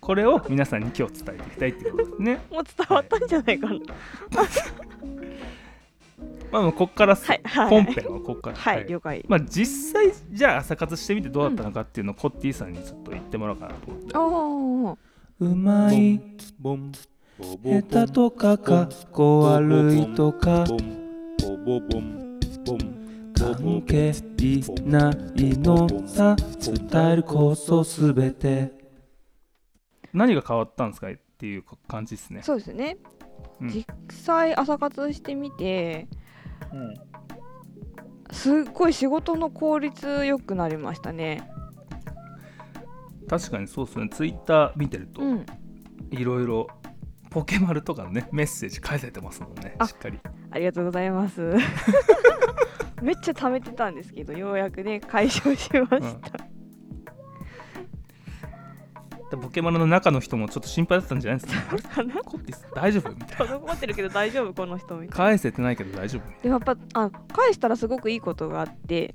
[0.00, 2.40] これを皆さんに今日伝えていきたいっていうことですね。
[2.50, 3.74] もう伝わったんじゃないかな。
[6.50, 7.68] まあもうこっからす、はいはい。
[7.68, 8.56] 本編はこっから。
[8.56, 9.24] はい、了解。
[9.28, 14.18] まあ実際じゃあ朝活してみてどうだったのかっていうのをコッティさんにちょっと言ってもらおうかなと思って。
[14.18, 14.22] お
[14.90, 14.98] お。
[15.40, 16.20] うまい。
[16.58, 16.90] ボン
[17.64, 20.64] 下手とかかっこ悪いとか。
[20.64, 20.78] ボン
[21.38, 22.21] ボボボンボン
[23.42, 24.12] 関係
[24.84, 28.70] ないのさ伝えるこそすべて
[30.12, 32.98] 何が変わったんですかっていう感じですねそうですね。
[33.60, 36.06] うん実際朝活してみて、
[36.72, 36.94] うん
[38.30, 41.50] すっごい仕事の効率良くなりましたね。
[43.28, 45.46] 確かにそうですねツイッター見てるとうん。
[46.10, 46.68] いろいろ
[47.30, 50.18] ポケマルとかのねメッセージ書いててますもんねあしっかり
[50.50, 51.56] ありがとうございます。
[53.02, 56.46] めっちゃ貯めてたんですけど、ようやくね解消しました。
[59.30, 61.56] でポケマルの中の人もちょっと心配だったんじゃないです
[61.88, 61.94] か？
[61.96, 63.10] かなコッティさん大丈夫？
[63.12, 65.16] みたいな滞ってるけど大丈夫この人みたいな。
[65.16, 69.14] 返せてないけど大丈夫でもやっぱあ返したらすごくいいことがあって、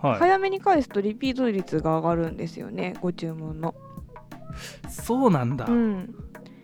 [0.00, 3.74] はい、早めに返すとリピート率が上がるんですよねご注文の。
[4.88, 6.14] そうなんだ、うん。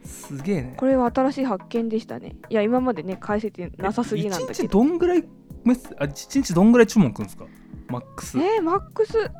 [0.04, 2.36] すげえねこれは新しい発見でしたね。
[2.48, 4.78] いや今までね返せてなさすぎなんだ1日けど。
[4.78, 5.24] どんぐらい
[5.68, 7.44] メッセあ1日どんぐらい注文くんですか？
[7.88, 8.38] マックス。
[8.38, 9.30] えー、マックス。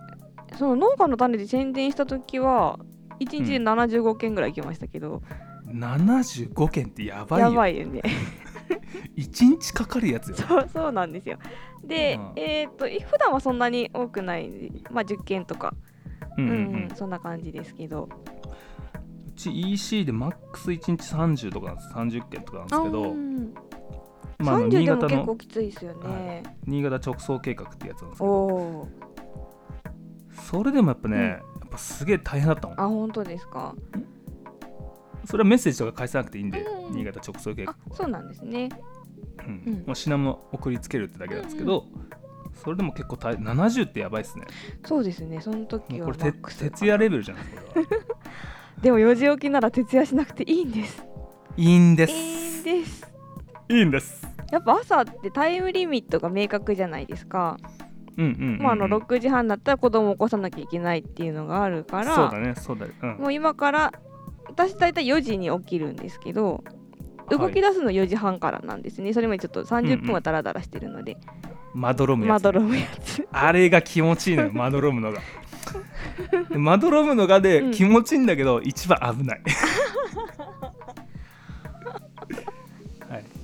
[0.58, 2.78] その農家の種で宣伝した時は
[3.20, 5.22] 1日で75件ぐらい来ましたけど、
[5.66, 7.48] 75件ってやばいよ。
[7.50, 8.02] やばいよね。
[9.16, 10.36] 1日かかるやつよ。
[10.36, 11.38] そうそうなんですよ。
[11.84, 12.32] で、うん。
[12.36, 15.74] えっ、と普段はそんなに多くないまあ10件とか、
[16.36, 18.08] うんんううんうんそんな感じですけど。
[19.28, 21.88] うち EC でマックス1日30とかなんです。
[21.94, 23.52] 30件とかなんですけうどん
[24.38, 26.42] まああの30でも結新潟の構きついですよね。
[26.66, 28.34] 新潟直送計画ってやつなんですけおど。
[28.54, 28.88] お
[30.32, 31.22] それでもやっぱね、うん。
[31.22, 32.76] やっぱすげえ大変だったもん。
[32.76, 33.74] ー、あ本当ですか？
[35.24, 38.68] それはメッセージとか返さなくていいんで、うん新潟直送計画あはそうなんですね。
[39.46, 39.62] うん。
[39.66, 39.74] うん。
[39.86, 41.84] もう品物送りつけるってだけなんですけど、
[42.54, 44.46] それでも結構大70ってやばいっすね。
[44.86, 45.40] そうですね。
[45.40, 47.72] その時はもうこれ徹夜レベルじゃないですか
[48.82, 51.04] でも4時起きなら徹夜しなくていいんです。
[51.56, 52.12] いいんです。
[52.12, 53.12] いいんです。
[53.70, 57.58] いいんですやっぱ朝ってタイムリミットが明確じゃないですか、
[58.16, 63.16] うんうんうんうん、もうあの6時半だったら子供を起こさなきゃいけないっていうのがあるからそうだねそうだねうん。
[63.18, 63.92] もう今から
[64.46, 66.78] 私大体4時に起きるんですけどはい
[67.30, 71.16] 動き出すの4時半からなんですね、それまでちょっと30分はダラダラしてるので、
[71.74, 73.28] まどろむやつまどろむやつ。
[73.30, 75.20] あれが気持ちいいのよ まどろむのが。
[76.48, 77.70] でまどろむのがで、うん。
[77.70, 79.42] 気持ちいいんだけど一番危ない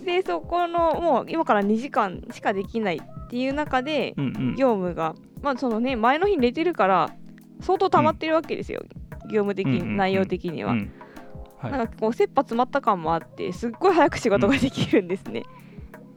[0.04, 4.54] でそこのもう今から2時間しかできないっていう中でうんうん。
[4.54, 7.10] 業務がまあそのね前の日寝てるから
[7.60, 8.82] 相当溜まってるわけですよ、
[9.30, 10.92] 業務的に、うんうんうん内容的には、うん。
[11.58, 11.72] はい。
[11.72, 15.44] なんかこう切羽詰まった感もあってすっごい早く仕事ができるんですね、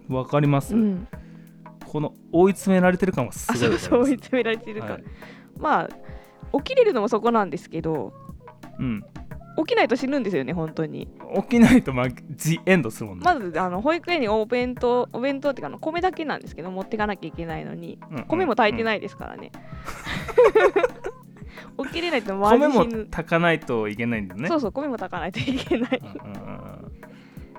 [0.10, 1.08] わかります、うん。
[1.86, 5.04] この追い詰められてる感はすあごいそうそう追い詰められてるから、はい。
[5.60, 5.90] まあ
[6.58, 8.14] 起きれるのもそこなんですけど
[8.80, 9.04] うん、
[9.58, 11.08] 起きないと死ぬんですよね本当に。
[11.36, 19.52] 起きないと、まあ、ジエンドするもんね、まずあの保育園にお弁当お弁当っていうかあの米だけなんですけど持ってかなきゃいけないのにうんうん米も炊いてい、ないですからね、
[21.86, 24.48] 起きれないとマジ米も炊かないといけないんだよね。
[24.48, 26.02] そうそう米も炊かないといけない。
[26.04, 26.68] うんうん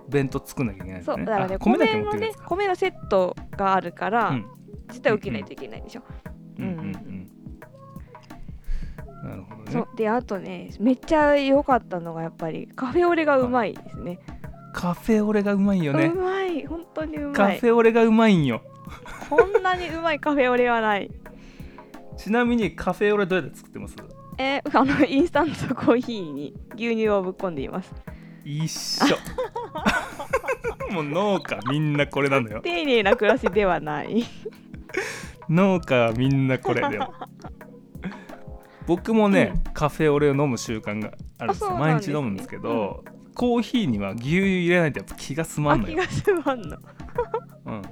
[0.08, 1.04] 弁当作んなきゃいけないね。
[1.04, 4.46] そうだからねあ米のね米のセットがあるから、うん。
[4.88, 6.02] 絶対起きないといけないでしょ、
[6.58, 7.30] うんうんううんうん
[9.24, 9.72] なるほどね。
[9.72, 9.88] そう。
[9.96, 14.18] であとねめっちゃ良かったのがやっぱりカフェオレがうまいですね。
[14.72, 16.06] カフェオレがうまいよね。
[16.06, 16.66] うまい。
[16.66, 17.58] 本当にうカまい。
[17.58, 18.62] フェオレがうまいんよ。
[19.28, 21.10] こんなにうまいカフェオレはない。
[22.16, 23.96] ちなみにカフェオレどうやって作ってます？
[24.38, 27.92] えーあのインスタントコーヒーに牛乳をぶっ込んでいます。
[28.44, 29.16] 一緒。
[30.94, 32.60] もう農家みんなこれなのよ。
[32.62, 34.24] 丁寧な暮らしではない。
[35.48, 37.12] 農家はみんなこれだよ
[38.88, 41.72] 僕もね、カフェオレを飲む習慣があるんですよ。
[41.72, 41.78] ね。
[41.78, 46.78] 毎日飲むんですけど、コーヒーには牛乳入れないとやっぱ気が済まんのよ、あ気が済まんの。
[47.66, 47.82] うん、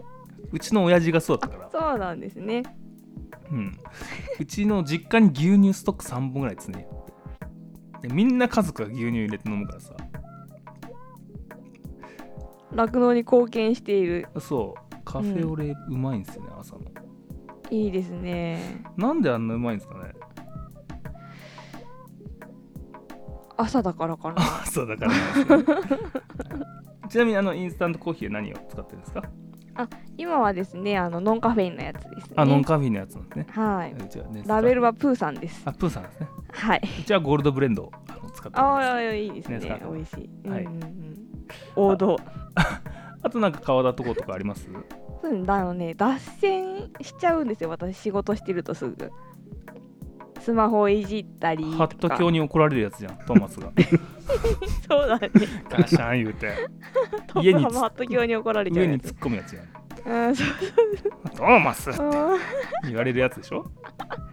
[0.53, 1.71] うちの親父がそうだったから。
[1.71, 2.63] そうなんですね。
[3.51, 3.79] うん、
[4.41, 6.89] うちの実家に牛乳ストック3本ぐらいですね。
[8.01, 9.95] でみんな家族が牛乳入れて飲むからさ。
[12.73, 14.29] 酪農に貢献している。
[14.41, 14.97] そう。
[15.05, 16.81] カフェオレうまいんですよね、朝の。
[17.71, 18.83] いいですね。
[18.97, 20.15] なんであんなうまいんですかね
[23.57, 24.43] 朝だからかな。
[24.67, 25.65] そうだからね。
[27.09, 29.23] ちなみにあのインスタントコーヒーは何を使ってるんですか、
[30.17, 32.35] 今はですねあのノンカフェインのやつですね。
[32.37, 33.47] あノンカフェインのやつなんですね。
[33.51, 33.95] はい。
[33.95, 35.63] ねラベルはプーさんです。
[35.65, 36.29] あプーさんですね。
[36.53, 36.83] はい。
[37.01, 38.89] うちはゴールドブレンドをあの使ってます。
[38.89, 39.27] ああい。
[39.29, 40.65] いですねね美味しい、はい。
[40.65, 41.17] うんうんうん、
[41.77, 42.17] 王道。
[43.23, 44.69] あとなんか変わったとことかあります？
[45.23, 47.71] そうあのね脱線しちゃうんですよ。
[47.71, 49.11] 私仕事してるとすぐ
[50.47, 53.73] スマホいじったりハット教に怒られるやつじゃんトーマスが。
[54.89, 55.31] そうだね。
[55.69, 56.53] ガシャン言うて。
[57.27, 58.93] ト 家にハマット教に怒られちゃうやつ。
[58.93, 60.29] 上に突っ込むやつやん。
[60.29, 60.47] うんそう
[61.35, 62.13] トーマスってうん。
[62.85, 63.67] 言われるやつでしょ、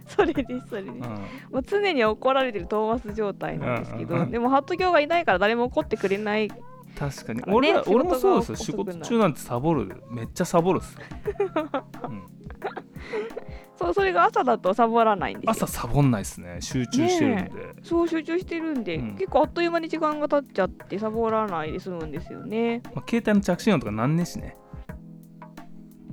[0.06, 0.92] それですそれです。
[0.92, 1.08] うん、も
[1.54, 4.30] う常に怒られてるトーマス状態なんですけど、うんうんうん。
[4.30, 6.48] でもハット教がいないから誰も怒ってくれない。
[6.96, 7.40] 確かに。
[7.40, 8.56] ね俺ら俺もそうですよ。
[8.56, 10.00] 仕仕事中なんてサボる。
[10.12, 11.00] めっちゃサボるっすよ、
[12.08, 12.22] うん、
[13.76, 15.50] そうそれが朝だとサボらないんですよ。
[15.50, 16.58] 朝サボんないっすね。
[16.60, 17.50] 集中してるんで、
[17.82, 19.14] そう集中してるんで、うん。
[19.16, 22.82] 結構あっという間に時間が経っちゃってサボらないで済むんですよね。
[22.94, 24.56] まあ、携帯の着信音とかなんしね。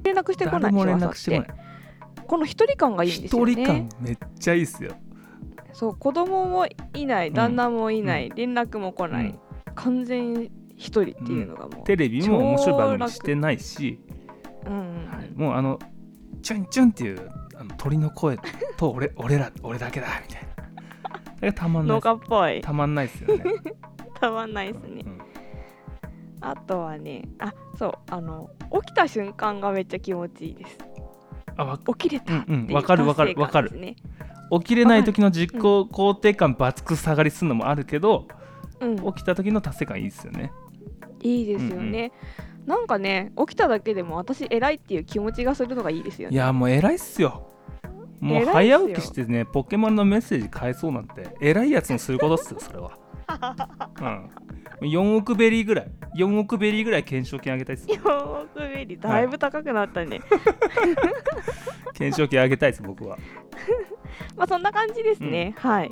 [0.04, 1.58] 連絡してこない誰も連朝絡してこない。
[2.28, 4.94] この一人感がいいんですよ一人ね感めっちゃいいっすよ。
[5.74, 7.34] そう子供もいないん。
[7.34, 9.40] 旦那もいない、連絡も来ない、うん。
[9.76, 14.00] 完全一人っていうのがもう、テレビも面白い番組してないし、
[14.66, 15.06] うんうん。
[15.10, 15.32] はい。
[15.36, 15.78] もうあの
[16.42, 17.32] チュンチュンっていう
[17.78, 18.38] 鳥の声
[18.78, 20.50] と俺俺ら俺だけだみたいな。
[21.38, 22.56] それがたまんない農っぽい。
[22.58, 23.44] すたまんないっすよね、
[24.20, 25.04] たまんないで すね。
[25.06, 25.22] うん。
[26.42, 28.50] あとはねあそうあの
[28.82, 30.78] 起きた瞬間がめっちゃ気持ちいいです。
[31.58, 33.96] あわ起きれたううんうんわかるわかる達成感ですね。
[34.52, 38.28] 起きれない時の自己肯定感抜く下がりするのもあるけど、
[38.80, 39.14] うん。
[39.14, 40.52] 起きた時の達成感いいっすよね。
[41.22, 42.12] いいですよね、
[42.66, 46.36] なんかね起きただけでも私偉いっていう気持ちがするのがいいですよね。
[46.36, 47.48] いやもう偉いっすよ。
[48.20, 52.92] もう早起きしてねポケモンのメッセージ返そうなんて偉いやつのすることっすよそれは。
[54.00, 54.30] うん。
[54.82, 60.22] 4億ベリーぐらい4億ベリーぐらい懸賞金あげたいっす4億ベリーだいぶ高くなったね、
[61.94, 63.18] 懸賞金あげたいっす僕は。
[64.36, 65.92] まあそんな感じですね、はい。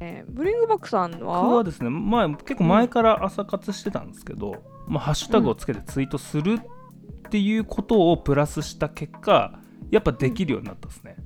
[0.00, 9.58] えーブリングバックさん僕ははですね前結構前から朝活してたんですけど、まあ、ハッシュタグをつけてツイートするっていうことをプラスした結果
[9.90, 11.16] やっぱできるようになったですね、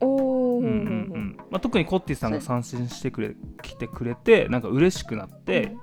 [0.00, 0.72] おお、うんうんう
[1.18, 1.36] ん。
[1.50, 5.76] まあ、特にコッティさんが参戦してくれ来てくれてなんか嬉しくなって、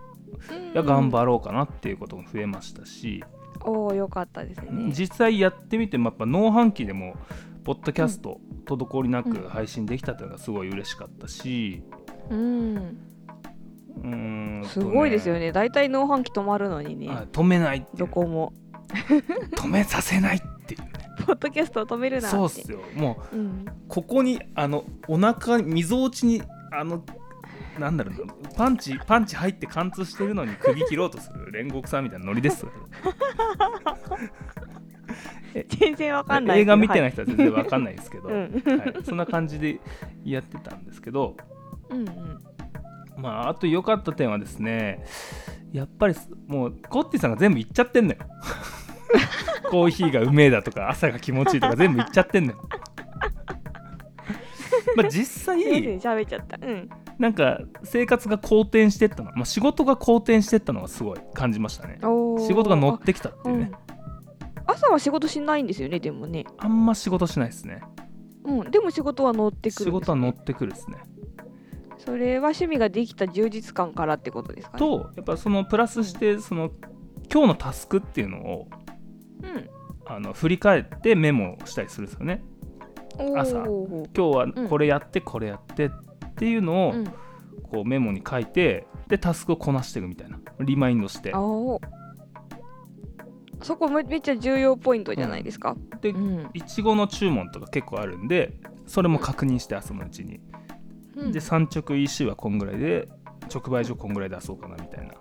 [0.73, 3.23] いや頑張ろうかなっていうことも増えましたし、
[3.61, 4.91] おおよかったですね。
[4.91, 7.15] 実際やってみてもやっぱ農飯期でも
[7.63, 11.83] ポッドキャスト滞りなく配信できたというのがすごい嬉しかったし、
[12.29, 12.97] うん
[13.97, 14.09] うー
[14.61, 15.51] んすごいですよね。
[15.51, 17.07] 大体農飯期止まるのにね。
[17.07, 18.53] はい止めないどこも。
[19.55, 20.91] 止めさせないっていうね。
[21.25, 22.79] ポッドキャストを止めるなそうっすよ。
[22.95, 27.03] もううん、ここにあのお腹にみぞおちにあの
[27.79, 28.33] なんだろうな。
[28.55, 31.51] パンチパンチ入って貫通してるのに首切ろうとする。
[31.51, 32.65] 煉獄さんみたいなノリです。
[35.79, 38.35] 全然わかんない映画見てないい、人は全然わかんないですけど、うん。
[38.43, 39.79] はい、そんな感じで
[40.25, 41.37] やってたんですけど。
[41.89, 42.54] うんうん
[43.17, 45.05] まああと良かった点はですね
[45.71, 46.15] やっぱり
[46.47, 48.19] もうコッティさんが全部言っちゃってんのよ。
[49.69, 52.57] コーヒーがうめえだとか朝が気持ちいいとか全部言っちゃってんのよ。
[54.95, 55.59] まあ実際
[55.97, 56.57] 喋っちゃった。
[56.61, 56.89] うん。
[57.17, 61.97] なんか生活が好転してったの、まあ、仕事が好転してったのがすごい感じましたね。
[62.01, 63.71] 仕事が乗ってきたっていうね。
[63.73, 64.75] あうん。
[64.75, 66.45] 朝は仕事しないんですよねでもね。
[66.57, 67.81] あんま仕事しないですね。
[68.45, 70.97] うんでも仕事は乗ってくるんです仕事は乗ってくるですね
[72.05, 74.79] それは趣味ができた充実感からってことですかね。
[74.79, 76.71] とやっぱそのプラスしてその
[77.31, 78.67] 今日のタスクっていうのを
[79.41, 79.69] うん。
[80.07, 82.43] あの振り返ってメモをしたりするんですよね。
[83.35, 83.63] 朝。
[83.63, 85.89] 今日はこれやってこれやってっ
[86.35, 87.05] ていうのをうん。
[87.63, 90.37] こうメモに書いてでタスクをこなしていくみたいな。
[90.59, 91.31] リマインドして。
[93.61, 96.49] そこめめっちゃ重要ポイントじゃないですか、でうん。
[96.53, 100.35] いちごの注文とか結構あるんでそれも確認して朝のうちに。
[100.35, 100.55] うん
[101.31, 103.07] で産直 EC はこんぐらいで
[103.53, 105.13] 直売所こんぐらい出そうかなみたいな。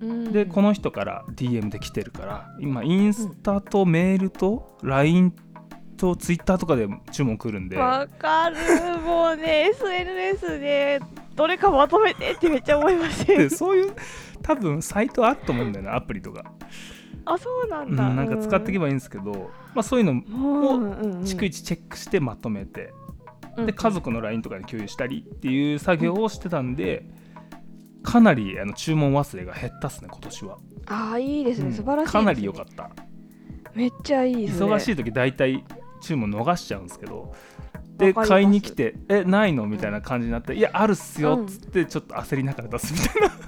[0.00, 0.32] うん。
[0.32, 5.34] でこの人から DM で来てるから今インスタとメールと LINE
[5.96, 7.76] と Twitter とかで注文来るんで。
[7.76, 8.56] わかる。
[9.04, 11.00] もうね SNS で
[11.34, 13.92] どれかまとめてってめっちゃ思いましたそういう
[14.42, 16.44] 多分サイトあると思うんだよなアプリとか、
[17.26, 20.80] あそうなうんん、だ、なんか使っていけばいいんですけど、まあ、そういうのもう
[21.24, 22.92] 逐一チェックしてまとめて。
[23.00, 23.05] うん
[23.64, 27.06] で家族の LINE とかに共有したりっていう作業をしてたんで
[28.02, 31.72] かなりあの注文忘れが減ったっすね今年は、ああいいですね、うん。
[31.72, 32.90] 素晴らしいね、かなり良かった。
[33.74, 34.44] めっちゃいいね。
[34.46, 35.64] 忙しい時大体
[36.00, 37.34] 注文逃しちゃうんですけど
[37.96, 43.36] で買いに来て「えないの?」みたいな感じになって「いやあるっすよ」っつってちょっと焦りながら出すみたいな。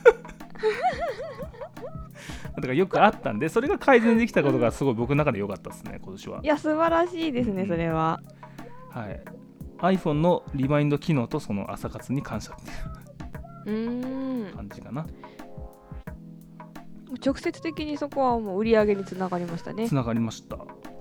[2.57, 6.41] だからよくあったんでそれが改善できたことがすごい僕の中で良かったですね今年は。
[6.43, 7.69] いや素晴らしいですね、うん。
[7.69, 8.21] それは。
[8.91, 9.23] はい、
[9.79, 12.53] iPhone のリマインド機能とその朝活に感謝。
[12.53, 15.07] っていう感じかな。
[17.25, 19.89] 直接的にそこはもう売り上げにつながりましたね。
[19.89, 20.57] つながりました。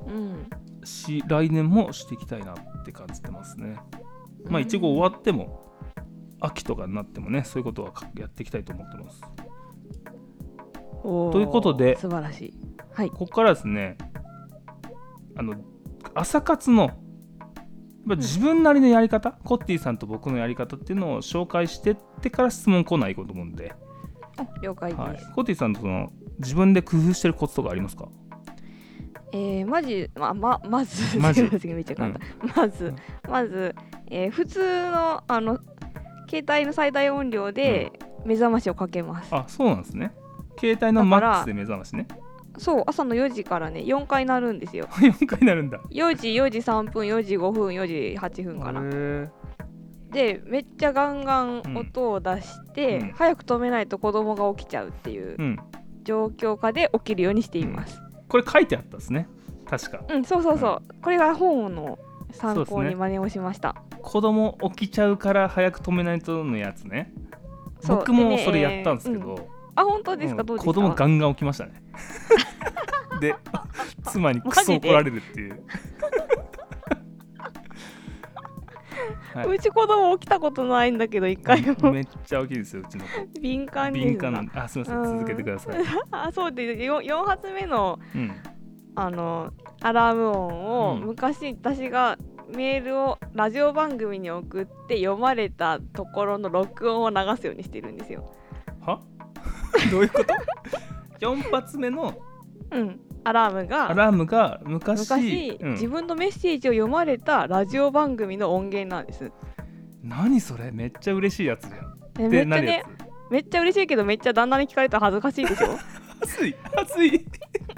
[0.07, 0.49] うん。
[0.83, 3.77] し来年もしていきたいなって感じてますね。
[4.45, 5.67] まあいちご終わっても
[6.39, 9.21] 秋とかになってもねそういうことはやっていきたいと思ってます。
[11.03, 12.53] ということで素晴らしい。
[12.93, 13.09] はい。
[13.09, 13.97] ここからですね
[15.35, 15.55] あの
[16.13, 16.91] 朝活の
[18.07, 23.73] やっぱ自分なりのやり方、コッティさんと僕のやり方っていうのを紹介してってから質問来ないこと思うんで、
[24.39, 28.07] お了解です、はい、コッティさんとその自分で工夫してるコツとかありますか？
[29.33, 31.41] えー、まじまま まずまず。
[31.41, 32.21] すいませんめっちゃ簡単、
[32.55, 32.93] まず
[33.29, 33.75] まず、
[34.07, 35.59] えー普通のあの
[36.29, 37.91] 携帯の最大音量で
[38.25, 40.13] 目覚ましをかけます、あそうなんですね。
[40.59, 42.07] 携帯のマックスで目覚ましね
[42.57, 44.87] そう朝の4時からね4回鳴るんですよ。
[44.97, 45.79] 4回になるんだ。
[45.89, 48.81] 4時4時3分4時5分4時8分かな。
[50.11, 53.11] でめっちゃガンガン音を出して、うん。
[53.11, 55.59] 早く止めないと子供が起きちゃうっていううん。
[56.03, 58.01] 状況下で起きるようにしています。
[58.29, 59.27] これ書いてあったですね。
[59.69, 59.99] 確か。
[60.09, 61.99] うん、そうそうそう、これが本の
[62.31, 63.75] 参考に真似をしました。
[64.01, 67.13] 子供起きちゃうから早く止めないとのやつね。
[67.85, 70.45] 僕もそれやったんですけど、うんあ本当ですか、うん。
[70.47, 70.73] どうですか？
[70.73, 71.73] 子供ガンガン起きましたね。
[73.21, 73.35] で
[74.03, 75.63] 妻にクソ怒られるっていう。
[79.33, 79.47] はい。
[79.47, 81.91] うち子供起きたことないんだけど一回も。
[81.91, 83.39] めっちゃ大きいですようちの子。
[83.39, 85.75] 敏感です敏感なんであすみません続けてください、
[86.11, 88.31] あそうで 4, 4発目のうん、
[88.95, 90.37] あのアラーム音
[90.89, 91.07] を、うん。
[91.07, 92.17] 昔私が
[92.55, 98.33] メールをラジオ番組に送って読まれたところの録音を流すようにしてるんですよ。
[99.47, 100.33] は どういうこと
[101.19, 102.13] ？4発目の
[102.69, 105.71] うん、アラームアがラームが昔昔、うん。
[105.73, 109.31] 自分のメッセージを読まれたラジオ番組の音源なんです。
[110.03, 110.71] 何それ？
[110.71, 112.25] めっちゃ嬉しいやつじゃん。
[112.25, 112.83] えめっちゃね
[113.29, 115.67] めっちゃ嬉しいけどめっちゃ旦那に聞かれたら恥ずかしいでしょ？
[115.67, 115.79] つ
[116.21, 116.55] 恥ずい。
[116.75, 117.19] 恥ずい。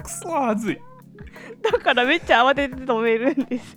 [0.02, 0.78] くそ恥ずい。
[1.62, 3.76] だからめっちゃ慌てて止めるんです。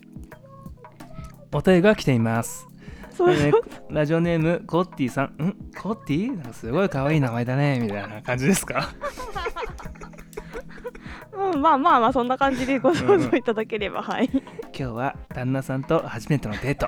[1.54, 2.68] お便りが来ています
[3.16, 3.54] そうえー
[3.90, 5.26] ラジオネームコッティさん。
[5.44, 5.56] ん？
[5.80, 6.28] コッティ？
[6.36, 7.80] なんかすごい可愛い名前だね。
[7.80, 8.90] みたいな感じですか？
[11.34, 14.30] うん、まあまあまあそんな感じでご想像いただければ、はい。
[14.32, 14.42] 今
[14.72, 16.88] 日は旦那さんと初めてのデート。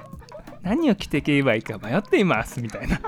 [0.64, 2.62] 何を着ていけばいいか迷っています。
[2.62, 3.00] みたいな。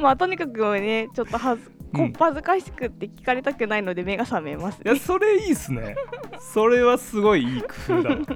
[0.00, 2.06] まあとにかくねちょっとはずうん。
[2.06, 5.94] こっぱずかしくって聞かれたくないので目が覚めますいやそれいいっすね。
[6.40, 7.68] それはすごいいい工
[8.00, 8.16] 夫だわ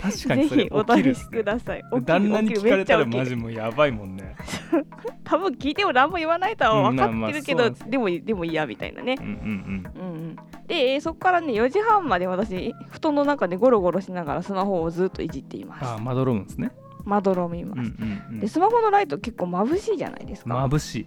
[0.00, 1.82] 確かぜにそれひお試し起きるねください。
[2.02, 4.34] 旦那に聞かれたらマジもうやばいもんね
[5.24, 9.16] 多分聞いても何も言わないとは分かってるけど、うんまあでもでも嫌みたいなね。
[9.20, 10.36] うんうんうんうん、
[10.66, 15.84] で、えーそこからね4時半まで私布団の中でゴロゴロしながらスマホをずっといじっています。
[15.84, 16.72] ああまどろむんですね
[17.04, 17.78] まどろみます。
[17.78, 20.54] うんうんうんでスマホのライト結構眩しいじゃないですか。
[20.66, 21.06] 眩しい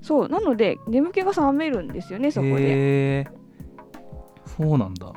[0.00, 3.28] そうなので眠気が覚めるんですよねそこで。
[4.46, 5.12] そうなんだ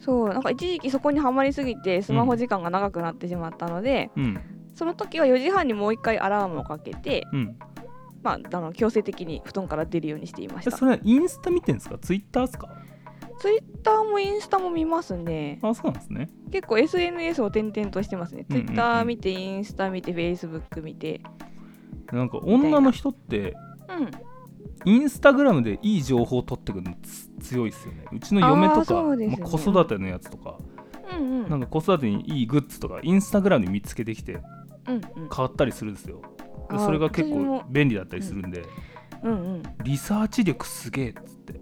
[0.00, 4.40] そうなんか一時期そこにはまりすぎてスマホ時間が長くなってしまったので、うん
[4.74, 7.58] その時は4時半にもう一回アラームをかけて、うん
[8.22, 10.74] まあ、あの強制的に布団から出るようにしていました。
[10.74, 11.98] えそれはインスタ見てんですか？
[11.98, 12.68] ツイッターですか？
[13.40, 15.58] ツイッターもインスタも見ますね。
[15.62, 18.46] あそうなんですね結構 SNS を転々としてますね。
[18.48, 21.20] うんうんうんツイッター見て、インスタ見て、フェイスブック見て。
[22.12, 23.54] なんか女の人って
[23.88, 24.10] うん。
[24.84, 30.58] インスタグラムでいい情報を取ってくるのつ強いですよねうちの嫁とか、ねまあ、子育てのやつとか
[31.12, 31.50] うんうん。
[31.50, 34.40] なんか子育てにいいグッズとかインスタグラムに見つけてきて
[34.86, 35.28] うんうん。
[35.28, 36.22] 買ったりするんですよ
[36.68, 38.64] あーでそれが結構便利だったりするんで、
[39.22, 39.62] うんうん。
[39.82, 41.60] リサーチ力すげえっつって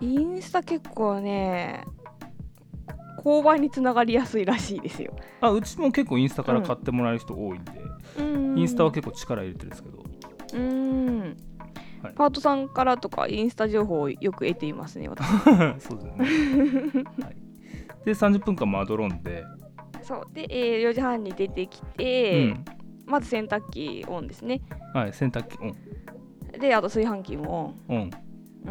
[0.00, 1.84] インスタ結構ね、
[3.24, 5.16] 購買につながりやすいらしいですよ。
[5.40, 7.72] あうちも結構インスタから買ってもらえる人多いんで、
[8.18, 10.04] うんインスタは結構力入れてるんですけど
[10.54, 11.36] うん。
[12.04, 15.26] はいパートさんからとかインスタ情報をよく得ていますね、 私。
[15.80, 16.24] そうですよね、
[17.22, 17.36] はい、
[18.04, 19.44] で30分間まどろんで、
[20.02, 20.22] そう。
[20.32, 22.54] で、えー4時半に出てきて、
[23.06, 24.60] まず洗濯機オンですね。
[24.94, 27.96] うんはい、洗濯機オンで、あと炊飯器もオン。
[27.96, 28.10] オン
[28.66, 28.70] う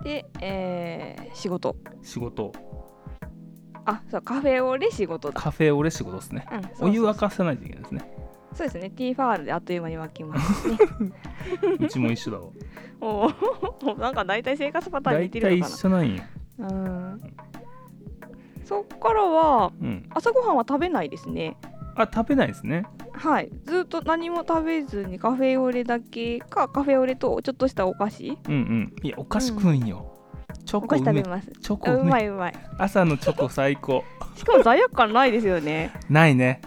[0.00, 0.04] ん。
[0.04, 1.76] で、えー仕事。
[2.02, 2.52] 仕事
[3.84, 5.40] あ、そう、カフェオレ仕事だ。
[5.40, 6.46] カフェオレ仕事ですね
[6.78, 8.17] お湯沸かさないといけないですね
[8.58, 8.90] そうですね。
[8.90, 10.78] ティーファールであっという間に沸きますね。
[11.78, 12.48] うちも一緒だわ。
[13.00, 13.30] お
[13.86, 16.22] お、 なんか大体生活パターン似大体てるのか一緒なんよ、
[16.58, 16.68] な。
[16.68, 17.20] うん。
[18.64, 21.56] そっからはうん、朝ごはんは食べないですね。
[21.94, 22.84] あ食べないですね。
[23.12, 28.36] はい、ずっと何も食べずにカフェオレだけかカフェオレとちょっとしたお菓子。
[28.48, 28.94] うんうん。
[29.04, 30.18] いやお菓子食うんよ、
[30.64, 31.52] チョおコ菓子食べます。
[31.60, 32.54] チョコあうまいうまい。
[32.76, 34.02] 朝のチョコ最高。
[34.34, 35.92] しかも罪悪感ないですよね。
[36.10, 36.60] ないね、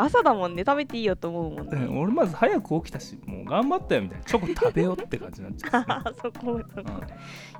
[0.00, 4.24] 朝だもんね食べていいよと思うもんね、うん、俺まず早く起きたしもう頑張ったよみたいな。
[4.24, 6.62] チョコ食べようって感じになっちゃう、 あそこそこうんい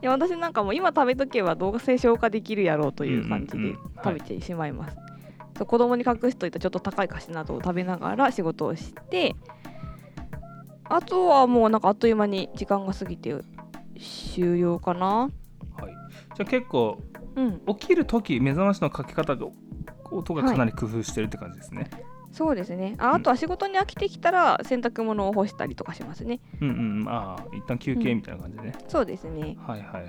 [0.02, 3.74] や私なんかもう今食べとけばどうせ消化できるやろうという感じで
[4.04, 4.96] 食べてしまいます、
[5.64, 9.34] 子供に隠しといたちょっと高い菓子などを食べながら仕事をして
[10.84, 13.34] あとはもうなんかあっという間に時間が過ぎて
[13.98, 15.06] 終了かな。
[15.06, 15.30] はい、
[16.36, 17.02] じゃあ結構
[17.36, 17.60] うん。
[17.76, 19.46] 起きる時目覚ましのかけ方が
[20.10, 21.90] 音がかなり工夫してるって感じですね、
[22.32, 22.94] そうですね。
[22.98, 26.40] ああとは仕事に飽きてきたら洗濯物を干したりとかしますね。
[26.60, 27.08] うん、うんうん。
[27.08, 29.56] ああ一旦休憩みたいな感じでね、そうですね。
[29.66, 30.08] はいはいはいはい。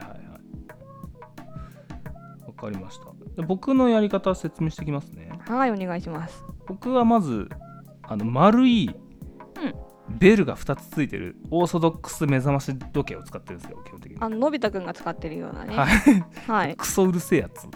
[2.45, 3.05] わかりました。
[3.35, 5.29] で僕のやり方説明していきますね。
[5.47, 6.43] はいお願いします。
[6.67, 7.49] 僕はまず
[8.03, 8.93] あの丸い
[10.17, 14.17] ベルが2つついてるオーソドックス目覚まし時計を使ってるんですよ基本的に。
[14.19, 15.75] あののび太くんが使ってるようなね。
[15.75, 15.87] はい。
[16.47, 16.75] はい。
[16.75, 17.67] クソうるせえやつ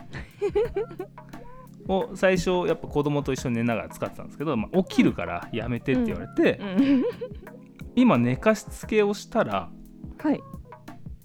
[1.88, 7.04] を最初やっぱ子供と一緒に寝ながら使ってたんですけど、まあ、起きるからやめてって言われて、うん。
[7.96, 9.70] 今寝かしつけをしたら
[10.18, 10.42] はい。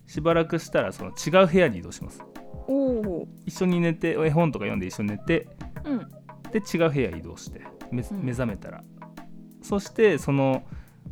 [0.07, 2.23] しばらくしたらその違う部屋に移動します。
[2.67, 3.29] おお。
[3.47, 5.49] 一緒に寝て絵本とか読んで一緒に寝て
[5.85, 5.99] うん。
[6.51, 8.83] で違う部屋移動して目覚めたら、
[9.63, 10.65] そしてその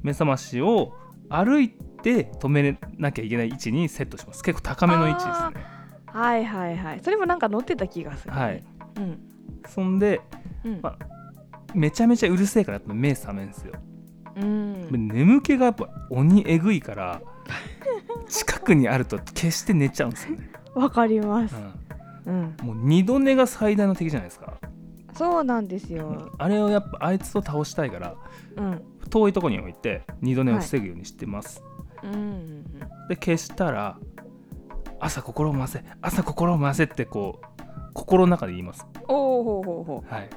[0.02, 0.94] 目覚ましを
[1.28, 4.42] 歩いて止めなきゃいけない位置にセットします。
[4.42, 5.66] 結構高めの位置ですね。
[6.06, 7.00] はいはいはい。
[7.02, 8.64] それもなんか乗ってた気がする、ね、はい。
[8.96, 9.35] うん
[9.68, 10.20] そんで
[10.64, 10.80] うん。
[10.82, 10.96] ま
[11.74, 13.72] めちゃめちゃうるせえからやっぱ目覚めんすよ。
[14.36, 14.88] うん。
[14.90, 17.20] 眠気がやっぱ鬼えぐいから
[18.28, 21.54] 近くにあると決して寝ちゃうんですよね、わかります。
[22.26, 22.54] うん。
[22.60, 22.66] うん。
[22.66, 24.54] もう二度寝が最大の敵じゃないですか。
[25.12, 26.30] そうなんですよ。
[26.38, 28.14] あれをやっぱあいつを倒したいから
[28.56, 28.82] うん。
[29.08, 31.62] 遠いとこに置いて二度寝を防ぐようにしてます、
[32.02, 32.64] うん。
[33.08, 33.98] で消したら
[35.00, 37.62] 朝心を回せ朝心を回せってこう
[37.94, 40.28] 心の中で言いますおおほうほうほはい。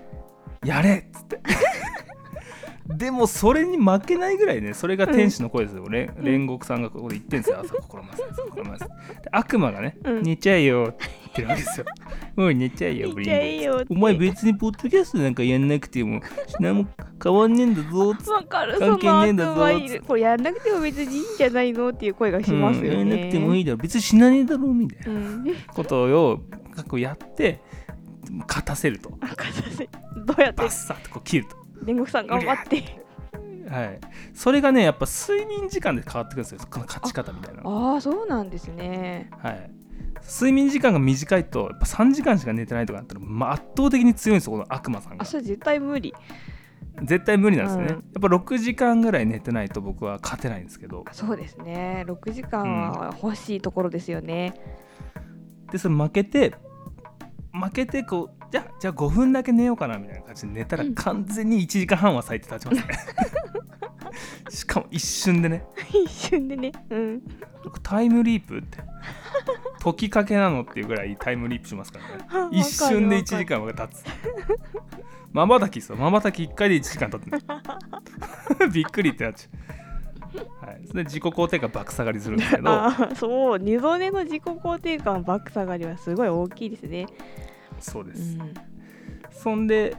[0.68, 1.40] やれっつって。
[2.90, 6.26] でもそれに負けないぐらいねそれが天使の声ですよ、れうん。
[6.26, 7.60] 煉獄さんがここで言ってんですよ。
[7.64, 8.92] 朝心ませ心ませで
[9.32, 10.24] 悪魔がね、うん。
[10.24, 10.88] 寝ちゃえよ。
[10.90, 11.86] って言ってるわけですよ。
[12.36, 16.20] もう寝ちゃえよ ブリンお前別にポッドキャストなんかやんなくても
[16.60, 16.88] 何も
[17.24, 18.32] 変わんねえんだぞつって。
[18.32, 18.74] わかる。
[18.74, 19.54] そ関係のねえんだぞ
[20.08, 23.78] これやんなくても別にいいんじゃないのっていう声がしますよね、うんやんなくてもいいだろ。
[23.78, 25.46] 別に死なねえだろみたいなうん。
[25.76, 26.40] ことを
[26.76, 27.60] 過去やって
[28.48, 29.18] 勝たせると。
[29.22, 30.62] あかさせどうやって？
[30.62, 31.56] バッサッとこう切ると。
[31.86, 33.02] 煉獄さん頑張って。
[33.70, 34.00] はい。
[34.34, 36.60] それがねやっぱ睡眠時間で変わってくるんですよ。
[36.70, 39.30] この勝ち方みたいなああそうなんですね。
[39.42, 39.72] はい。
[40.22, 45.24] 睡眠時間が短いとやっぱ3時間しか寝てないとかなったら、まあ、圧倒的に強いんですよこの悪魔さんが。
[45.24, 46.14] あそれ絶対無理。
[47.04, 47.90] 絶対無理なんですね、うん。
[47.90, 51.06] やっぱ6時間ぐらい寝てないと僕は勝てないんですけど。
[51.08, 52.04] あそうですね。
[52.08, 54.60] 6時間は欲しいところですよね、
[55.72, 56.56] でそれ負けて
[57.54, 60.96] 負けてこうじゃあじゃあ5分だけ寝ようかなみたいな感じで寝たらうん。
[60.96, 62.84] 完全に1時間半は最低経ちますね
[64.50, 65.64] しかも一瞬でね。
[65.90, 66.72] 一瞬でね。
[66.90, 67.22] うん。
[67.84, 68.80] タイムリープって。
[69.84, 72.50] 解きかけなのっていうぐらいタイムリープしますからね。
[72.60, 74.04] 一瞬で1時間が経つ。
[75.32, 75.96] まばたきですよ。
[75.98, 77.32] まばたき1回で1時間経って
[78.66, 79.79] るびっくりってなっちゃう、
[80.62, 82.70] はい、それで自己肯定感爆下がりするんですけど。
[83.16, 83.60] そう。
[83.60, 87.08] 二度寝の自己肯定感バック下がりはすごい大きいですね、
[87.80, 88.54] そうでうす、ん、
[89.32, 89.96] そんで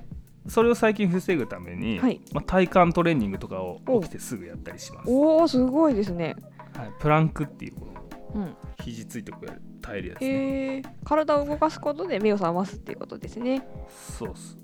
[0.46, 2.20] それを最近防ぐために、はい。
[2.32, 6.36] まあ、体幹トレーニングとかを起きてすぐやったりします、おおすごいですね。
[6.76, 7.86] はい、プランクっていうこ
[8.34, 8.42] の。
[8.42, 8.56] うん。
[8.82, 10.26] 肘ついてこうやる耐えるやつね。
[10.28, 13.66] へえ体を動かすことで目を覚ますっていうことですね。
[13.88, 14.56] そうっす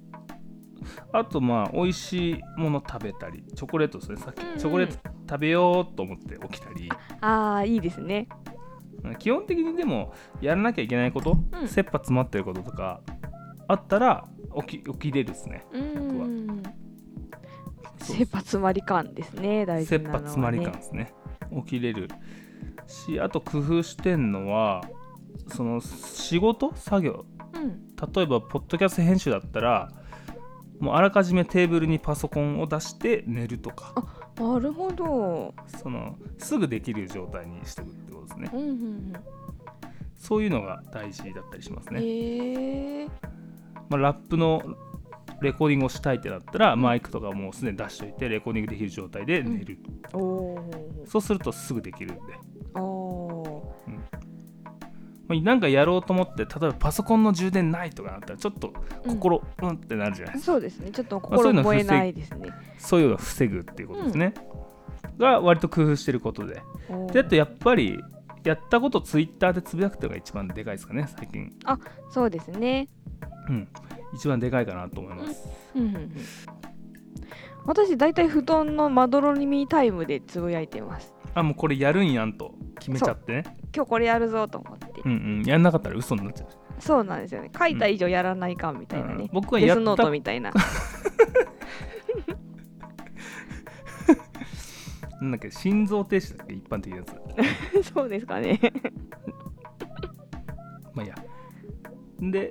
[1.12, 4.16] あとまあ美味しいもの食べたりチョコレートですね。
[4.18, 4.58] さっき、うんうん。
[4.58, 4.96] チョコレート
[5.28, 6.90] 食べようと思って起きたり。
[7.20, 8.28] ああいいですね。
[9.18, 11.68] 基本的にでもやらなきゃいけないこと、うん。
[11.68, 13.00] 切羽詰まってることとか
[13.68, 14.26] あったら
[14.66, 15.66] 起き起きれるですね。
[15.72, 16.26] う僕は。
[17.98, 21.12] 切羽詰まり感ですね大事切なのは、ね、羽詰まり感ですね。
[21.64, 22.08] 起きれる
[22.86, 24.82] しあと工夫してんのは
[25.48, 27.26] その仕事作業。
[27.54, 27.86] うん。
[28.14, 29.88] 例えばポッドキャスト編集だったら
[30.78, 33.94] もうあらかじめテーブルにパソコンを出して寝るとか。
[34.36, 35.54] なるほど。
[35.66, 38.50] そのすぐできる状態にしておくってことですね。
[38.52, 39.12] うんうんうん。
[40.16, 43.06] そういうのが大事だったりしますね、へえ
[43.88, 44.62] まあ、ラップの
[45.40, 49.78] レコーディングをしたいってなったらマイクとかもうすでに出しといてレコーディングできる状態で寝る、
[50.14, 50.70] おお
[51.06, 52.20] そうするとすぐできるんで、
[55.28, 58.72] なんかやろうと思って例えばパソコンの充電ないとかなったらちょっと
[59.06, 59.70] 心うん。
[59.70, 60.90] ってなるじゃないですか、そうですね。
[60.90, 62.50] ちょっと心燃えないですね。
[62.78, 64.34] そういうのを防ぐっていうことですね、
[65.18, 66.62] が割と工夫してることで。
[67.12, 67.98] であとやっぱり
[68.44, 71.52] やったことツイッターでつぶやくっていうのが一番でかいですかね最近。
[72.10, 72.88] そうですね。
[73.48, 73.68] うん。
[74.14, 75.82] 一番でかいかなと思います、うん。
[75.82, 76.12] うんうん
[77.66, 81.12] 私だいたい布団のまどろみタイムでつぶやいてます。
[81.34, 84.86] あもうこれやるんやんと決めちゃってね今日これやるぞと思って。
[85.04, 86.48] うんうんやんなかったら嘘になっちゃう。
[86.78, 87.50] そうなんですよね。
[87.56, 90.52] 書いた以上やらないかんみたいなね、うん僕はデスノーやったトみたいな。
[95.20, 96.54] なんだっけ心臓停止だっけ？
[96.54, 97.14] 一般的なやつ。
[97.94, 98.58] そうですかね。
[100.94, 101.14] まあいいや。
[102.20, 102.50] で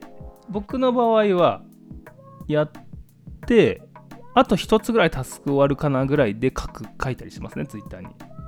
[0.50, 1.64] 僕の場合は
[2.48, 2.72] やっ
[3.48, 3.82] て
[4.36, 8.08] あと一つぐらいタスク終わるかなぐらいで書く書いたりしますねツイッターに、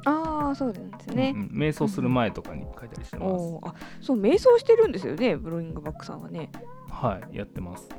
[0.09, 1.57] ああそうですね、うんうん。
[1.57, 6.49] 瞑想する前とかに書いたりしてます、あそう瞑想してるんですよねブローイングバックさんはね。
[6.89, 7.89] はいやってます。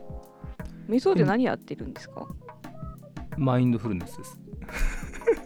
[0.89, 2.27] 瞑想で何やってるんですか？
[3.37, 4.41] マインドフルネスです。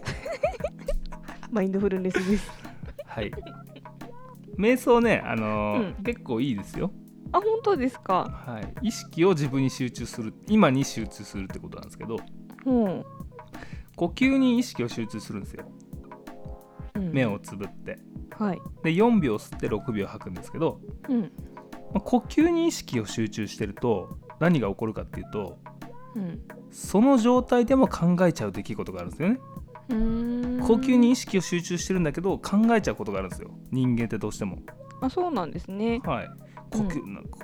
[1.51, 2.49] マインドフルネスです。
[3.05, 3.31] はい。
[4.57, 6.03] 瞑想ねあのーうん。
[6.03, 6.91] 結構いいですよ。
[7.31, 8.43] あ本当ですか？
[8.47, 8.87] はい。
[8.87, 12.17] 意識を自分に集中する今に集中するってことなんですけど。
[12.65, 13.03] うん、
[13.97, 15.65] 呼吸に意識を集中するんですよ。
[15.65, 15.73] うん、
[16.99, 17.99] 目をつぶって。
[18.37, 18.61] はい。
[18.83, 20.79] で4秒吸って6秒吐くんですけど、
[21.09, 21.21] うん。
[21.21, 21.27] ま
[21.95, 25.57] あ呼吸に意識を集中してると何が起こるかっていうと
[26.15, 26.41] うん。
[26.71, 29.39] その状態でも考えちゃう出来事があるんですよね。
[29.89, 29.95] 呼
[30.75, 33.51] 吸に意識を集中してるんだけど考えちゃうことがあるんですよ。
[33.71, 34.59] 人間ってどうしても。
[35.01, 36.01] あそうなんですね。
[36.03, 36.29] はい。
[36.71, 37.23] 呼吸、なん。
[37.25, 37.39] か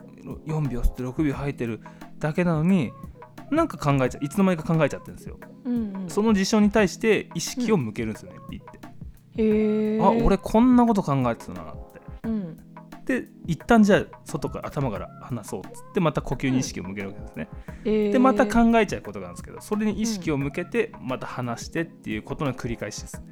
[0.45, 1.81] 4秒吸って6秒吐いてる
[2.19, 2.91] だけなのに
[3.51, 4.25] なんか考えちゃう。
[4.25, 6.09] いつの間にか考えちゃってるんですよ、うんうん。
[6.09, 8.78] その事象に対して意識を向けるんですよね、ピッて
[9.41, 12.01] へえあ俺こんなこと考えてたなって。
[12.23, 12.57] うん。
[13.05, 17.49] で一旦じゃあ外から頭から離そうっつってまた呼吸に意識を向けるわけですね、
[17.83, 18.11] へー。
[18.11, 23.23] でまた考えちゃうことがあるんですけどそれに意識を向けてまた離してっていうことの繰り返しですね、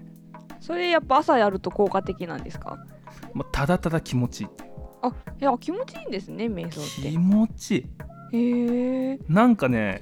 [0.60, 2.80] それやっぱ朝やると効果的なんですか？
[3.36, 4.48] まあ、ただただ気持ちいい
[5.04, 7.82] あいや気持ちいいんですね瞑想っ気持ちいい。
[8.32, 10.02] てへえなんかね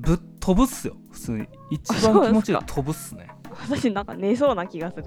[0.00, 0.96] ぶっ飛ぶっすよ。
[1.10, 1.48] 普通に。
[1.70, 3.28] 一番気持ちいい飛ぶっすね
[3.60, 5.04] 私なんか寝そうな気がする。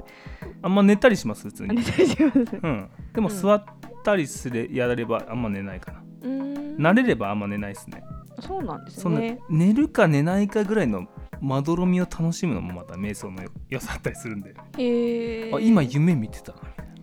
[0.62, 1.48] あんま寝たりします？
[1.48, 2.38] 普通寝にたりします。
[2.62, 2.90] うん。
[3.14, 3.64] でもうん座っ
[4.04, 6.00] たりすれやればあんま寝ないかな。
[6.22, 6.78] うーん。
[6.78, 8.04] 慣れればあんま寝ないですね。
[8.40, 9.40] そうなんですね。
[9.50, 11.08] 寝るか寝ないかぐらいの
[11.40, 16.94] まどろみを楽しむのもまた瞑想の良さだったりするんで、へえあ今夢見てたなみたいな。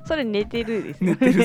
[0.06, 1.44] それ寝てるですよ寝てる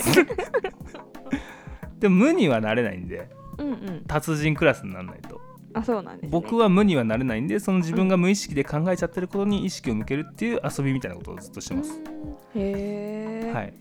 [1.99, 3.29] でも無にはなれないんで。
[3.57, 4.03] うんうん。
[4.07, 5.40] 達人クラスにならないと
[5.73, 6.29] あそうなんですね。
[6.29, 12.01] 僕は無にはなれないんでその自分が無意識で考えちゃってることに意識を向けるっていう遊びみたいなことをずっとしてます、
[12.55, 13.73] へえ、はい。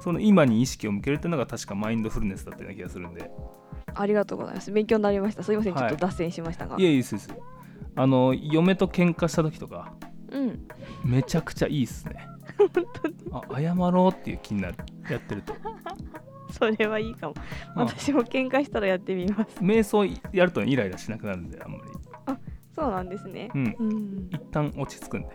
[0.00, 3.30] その今に意識を向けるっていうのが確かマインドフルネスだったような気がするんで。
[3.94, 4.72] ありがとうございます。
[4.72, 5.42] 勉強になりました。
[5.42, 5.74] すいません。
[5.74, 7.28] ちょはいっと脱線しましたが、いえいいです
[7.96, 9.92] あの嫁と喧嘩した時とか。
[10.30, 10.66] うん。
[11.04, 12.26] めちゃくちゃいいっすね。
[13.32, 14.76] あ謝ろうっていう気になる。
[15.10, 15.54] やってると
[16.52, 17.34] それはいいかも。
[17.76, 19.60] うん私も喧嘩したらやってみます。
[19.60, 21.82] 瞑想やるとイライラしなくなるんであんまり。
[22.74, 23.50] そうなんですね。
[23.54, 23.76] うん。
[23.78, 24.28] うん。
[24.30, 25.28] 一旦落ち着くんで。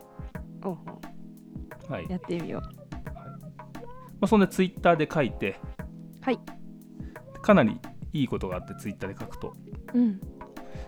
[0.64, 0.78] おう
[1.88, 2.70] はい、やってみよま
[4.22, 5.60] あ、そんでツイッターで書いて。
[6.22, 6.40] はい。
[7.42, 7.80] かなり
[8.14, 9.54] いいことがあってツイッターで書くと。
[9.94, 10.20] ううん。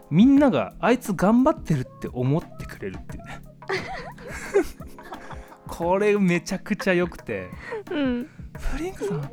[0.09, 3.41] みんながあいつ頑張ってるって思ってくれるっていうね。
[5.67, 7.49] これめちゃくちゃ良くて。
[7.91, 8.29] うん。
[8.57, 9.31] フリンクさん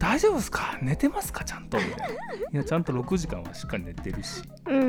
[0.00, 0.78] 大丈夫ですか？
[0.80, 1.44] 寝てますか？
[1.44, 1.78] ちゃんと。
[1.78, 1.82] い
[2.52, 4.42] やちゃんと6時間はしっかり寝てるし。
[4.66, 4.80] うん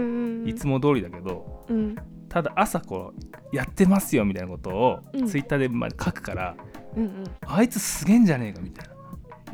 [0.41, 0.47] うん。
[0.47, 1.95] いつも通りだけどうん。
[2.29, 3.13] ただ朝こ
[3.51, 5.27] うやってますよみたいなことをうん。
[5.27, 6.55] ツイッターでまあ書くから、
[6.95, 7.23] うんうん。
[7.45, 8.87] あいつすげえんじゃねえかみたい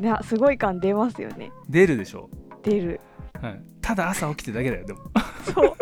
[0.00, 1.50] いやすごい感出ますよね。
[1.68, 2.30] 出るでしょ、
[2.62, 3.00] 出る。
[3.42, 5.00] はい、ただ朝起きてるだけだよでも。
[5.44, 5.74] そう。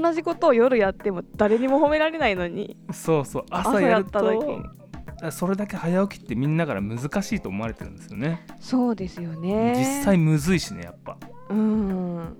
[0.00, 2.76] 同じことを夜やっても誰にも褒められないのに。
[2.92, 3.44] そうそう。
[3.50, 4.83] 朝朝やるとやっただけ
[5.30, 8.46] それだけ早起きってみんなから難しいと思われてるんですよね。
[8.60, 9.74] そうですよね。
[9.76, 11.16] 実際むずいしねやっぱ。
[11.48, 12.36] うん。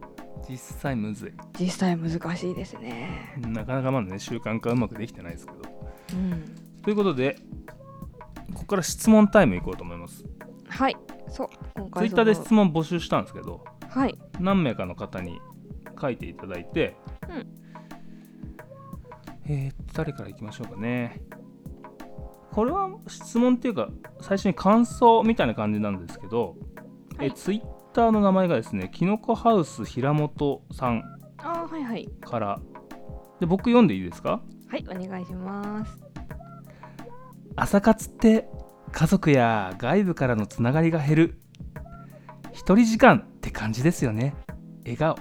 [0.48, 1.32] 実際むずい。
[1.58, 3.34] 実際難しいですね。
[3.38, 5.58] なかなかまだね習慣化うまくできてないですけど。
[6.12, 6.54] うん。
[6.82, 7.38] ということで
[8.52, 10.24] ここから質問タイムいこうと思います。
[10.68, 10.96] はい。
[11.28, 14.18] そう今ツイ回ッターで質問募集したんですけどはい。
[14.40, 15.40] 何名かの方に
[16.00, 16.96] 書いていただいて、
[17.28, 17.46] うん。
[19.46, 21.20] えー、誰からいきましょうかね
[22.54, 23.88] これは質問っていうか
[24.20, 26.56] 最初に感想みたいな感じなんですけど、
[27.18, 27.26] はい。
[27.28, 27.60] えツイッ
[27.92, 31.02] ターの名前がですねきのこハウス平本さん
[31.38, 32.08] あーはいはい。
[32.20, 32.60] から。
[33.40, 34.40] で僕読んでいいですか？
[34.68, 35.98] はいお願いします。
[37.56, 38.48] 朝活って
[38.92, 41.40] 家族や外部からのつながりが減る。
[42.52, 44.34] 一人時間って感じですよね。
[44.84, 45.16] 笑顔。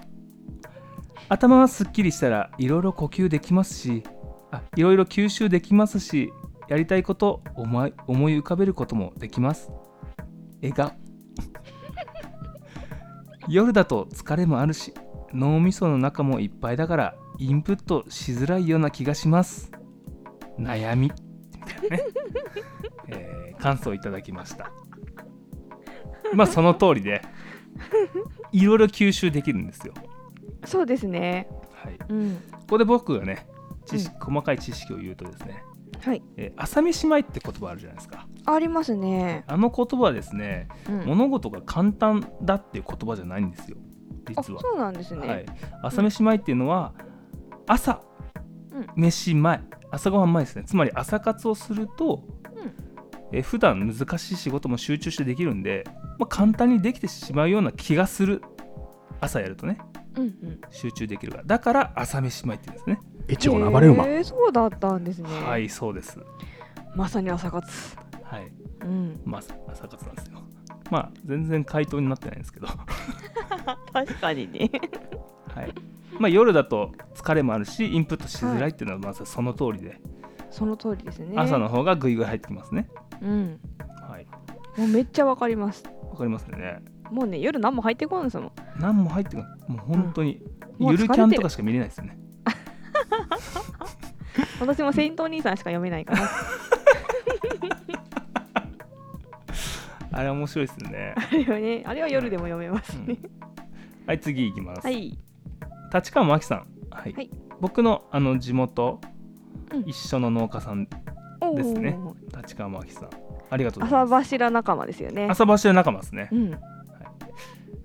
[1.29, 4.03] 頭はすっきりしたらいろいろ呼吸できますし
[4.51, 6.31] あいろいろ吸収できますし
[6.73, 9.71] やりたいこと思い思い浮かべることもできます。
[10.59, 10.91] 笑顔
[13.47, 14.91] 夜だと疲れもあるし
[15.33, 19.71] 脳みその中もいっぱいだからインプットしづらいような気がします。
[20.57, 21.11] 悩み。
[21.11, 22.03] みたいなね、
[23.09, 24.71] えー感想いただきました。
[26.33, 27.21] まあその通りで。
[28.51, 29.93] いろいろ吸収できるんですよ。
[30.65, 31.47] そうですね。
[31.71, 31.99] はい。
[32.09, 32.35] うん。
[32.51, 33.45] ここで僕がね
[33.85, 35.63] 知識、細かい知識を言うとですね、
[36.03, 36.21] はい。
[36.37, 38.27] えー朝飯前って言葉あるじゃないですか。
[38.45, 39.43] ありますね。
[39.47, 41.05] あの言葉はですね、うん。
[41.05, 43.77] 物事が簡単だっていう言葉じゃないんですよ。
[44.25, 44.59] あ実は。
[44.61, 45.45] そうなんですね、はい、
[45.81, 46.93] 朝飯前っていうのは
[47.67, 48.01] 朝、
[48.73, 48.87] うん。
[48.95, 49.61] 飯前。
[49.91, 50.63] 朝ごはん前ですね。
[50.65, 52.23] つまり朝活をすると、
[52.55, 52.73] うん。
[53.31, 55.85] え普段難しい仕事も集中してできるんで、
[56.19, 58.41] まあ、簡単にできてしまうような気がする。
[59.21, 59.77] 朝やるとね。
[60.17, 60.61] うんうん。
[60.69, 61.43] 集中できるから。
[61.45, 64.05] だから朝飯前って言うんですね越後の暴れ馬。
[64.05, 65.29] へーそうだったんですね。
[65.29, 66.19] はいそうです。
[66.95, 67.67] まさに朝活。
[68.23, 68.51] はい。
[68.81, 69.21] うん。
[69.25, 70.39] まあ朝活なんですよ。
[70.91, 72.67] まあ全然回答になってないんですけど。
[73.93, 74.69] 確かにね。
[75.47, 75.73] はい。
[76.19, 79.99] まあ夜だと疲れもあるしインプットしづらいっていうのはまさにその通りで、
[80.51, 81.33] その通りですね。
[81.37, 82.89] 朝の方がグイグイ入ってきますね。
[83.21, 83.59] うん。
[84.07, 84.27] はい。
[84.77, 85.83] もうめっちゃわかります。
[86.11, 86.83] わかりますよね。
[87.11, 88.51] もうね夜何も入ってこないですもん。
[88.79, 89.71] 何も入ってこない。
[89.71, 90.41] もう本当に、
[90.77, 92.17] もうゆるキャンとかしか見れないですよね
[94.65, 96.29] 私もセイントお兄さんしか読めないから
[100.19, 101.15] あれ面白いですよね。
[101.17, 103.17] あれはねあれは夜でも読めますね、
[104.05, 105.17] はい次いきます、はい。
[105.93, 107.13] 立川真紀さん、はい。
[107.13, 107.29] はい。
[107.59, 109.01] 僕のあの地元、
[109.71, 109.81] うん。
[109.87, 111.97] 一緒の農家さんですね。
[112.35, 113.09] 立川真紀さん。
[113.49, 114.23] ありがとうござい朝ます。
[114.25, 115.27] 柱仲間ですよね。
[115.29, 116.59] 朝走り仲間ですね、うん。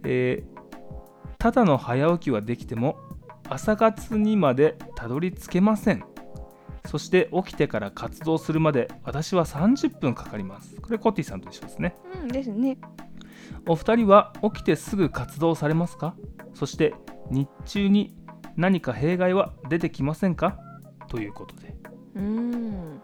[0.05, 0.59] えー
[1.39, 2.99] ただの早起きはできても
[3.49, 6.05] 朝活にまでたどり着けません
[6.89, 10.74] そして起きてから活動するまで私は30分かかります。
[10.80, 11.95] これコッティさんと一緒ですね。
[12.22, 12.78] うんですね。
[13.66, 16.14] お二人は起きてすぐ活動されますか？
[16.55, 16.95] そして
[17.30, 18.16] 日中に
[18.57, 20.59] 何か弊害は出てきませんか？
[21.09, 21.76] ということで。
[22.14, 23.01] うーん。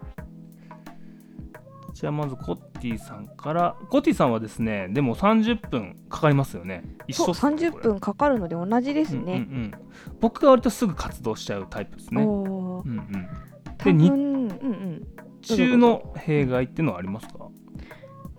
[1.93, 3.77] じゃあまずコッティさんから。
[3.89, 6.83] コッティさんはですねでも30分かかりますよね。
[7.07, 9.71] 一そう緒っすね30分かかるので同じですこれうんうんうね、ん。
[10.19, 12.23] 僕が割とすぐ活動しちゃうタイプですね。
[12.23, 12.43] うん
[12.83, 13.27] うん。
[13.53, 15.07] 多でに分うんうん
[15.41, 17.47] 中の弊害っていうのはありますか？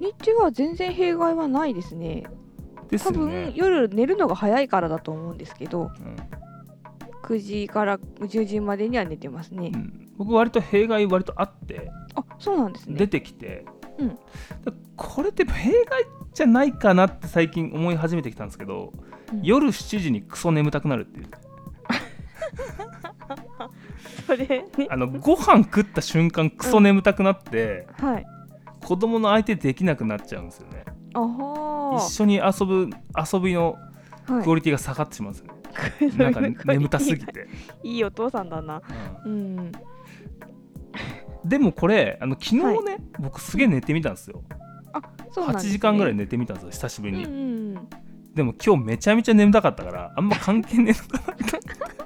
[0.01, 2.25] 日中は全然弊害はないですね。
[2.25, 6.17] 多分ですよね、夜寝るのが早いからだと思うんですけどうん。
[7.25, 12.97] 9時から10時までには寝てますね、うん、僕割と弊害割とあってあそうなんですね。
[12.97, 13.65] 出てきて、
[13.99, 14.09] うん。
[14.11, 14.17] だ
[14.97, 18.93] これって弊害じゃないかなって最近思い始めてきたんですけど、
[19.33, 19.43] うん。
[19.43, 21.27] 夜7時にクソ眠たくなるっていう
[24.27, 28.27] それねあのご飯食った瞬間クソ眠たくなって、はい。
[28.85, 30.85] 子供の相手できなくなっちゃうんですよね。
[31.15, 31.97] あは。
[31.97, 33.77] 一緒に遊ぶ遊びの
[34.27, 35.57] クオリティが下がってしまうんですよ
[36.11, 37.49] ね、なんか眠たすぎて、
[37.83, 38.83] いいお父さんだな。
[39.25, 39.33] うん。
[39.33, 39.73] うん。
[41.45, 44.43] でもこれあの昨日ね、僕すげえ寝てみたんですよ。
[44.93, 45.03] 8
[45.33, 47.43] そうなんね、時間ぐらい寝てみたんですよ久しぶりに、うんうんう
[47.81, 47.89] ん。
[48.35, 52.06] でも今日めちゃめちゃ眠たかったからあんま関係ねえのかな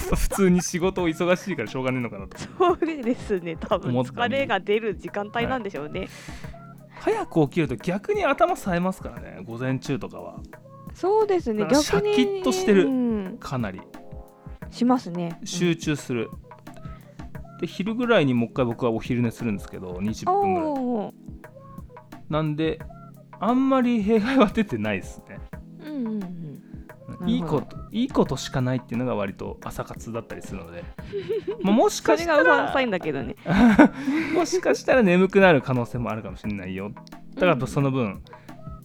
[0.14, 2.38] 普通に仕事を忙しいからしょうがねえのかなと。
[2.38, 3.92] そうですね多分。
[3.92, 6.08] 疲れが出る時間帯なんでしょうね、
[7.00, 10.40] 早く起きると逆に頭冴えますからね午前中とかは。
[10.94, 12.86] そうですね逆にシャキッとしてる。
[12.86, 13.38] うん。
[13.38, 13.80] かなり。
[14.70, 15.38] しますね。
[15.44, 16.30] 集中する、
[17.60, 21.14] で昼ぐらいにもう一回僕はお昼寝するんですけど20うん分ぐらい。
[22.28, 22.80] なんで
[23.38, 25.38] あんまり弊害は出てないですね。
[25.84, 26.43] うんうんうん
[27.26, 30.84] いいこといいことしかないっていうのが割と朝活だったりするので、
[31.62, 33.36] まあ、もしそかしたらだけどね。
[34.34, 36.92] もしかしたら眠くなる可能性もあるかもしれないよ。
[37.34, 38.22] だからその分、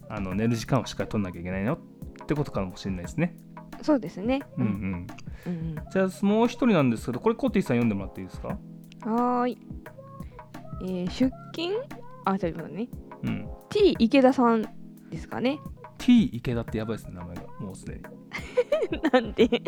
[0.08, 1.78] あの寝る時間をしっかり取んなきゃいけないよ
[2.22, 3.36] ってことかもしれないですね、
[3.82, 4.40] そうですね。
[4.58, 5.06] うんうん、
[5.46, 8.58] うんじゃあもう一人なんですけどこれコッティさん読んでもらっていいですか？
[9.06, 9.58] うんはーい。
[10.82, 11.74] えー出勤？
[12.24, 12.88] あちょっと待ってね。
[13.24, 13.48] うん。
[13.68, 14.62] T 池田さん
[15.10, 15.58] ですかね
[16.00, 17.42] T 池田ってやばいですね名前が。
[17.60, 18.02] もうすでに。
[19.12, 19.44] なんで？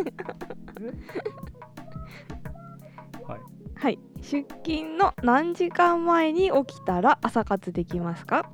[3.26, 3.41] はい。
[3.74, 3.99] はい。
[4.20, 8.51] 出勤の何時間前に起きたら朝活できますか？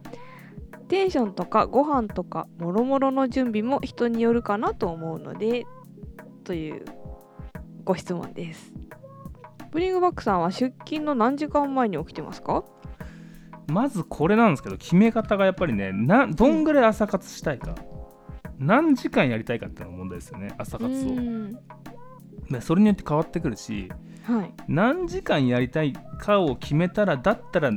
[0.88, 5.66] テンションとかご飯とかもろもろの準備も人によるかなと思うので
[6.44, 6.84] という
[7.84, 8.72] ご質問です。
[9.70, 12.64] ブリングバックさんは出勤の何時間前に起きてますか？
[13.68, 17.74] まずこれなんですけど決め方がやっぱりねなどんぐらい朝活したいか、
[18.58, 20.92] 何時間やりたいかっていうのが問題ですよね朝活
[22.50, 22.60] を。
[22.60, 23.90] それによって変わってくるし
[24.24, 24.54] はい。
[24.68, 27.70] 何時間やりたいかを決めたらだったら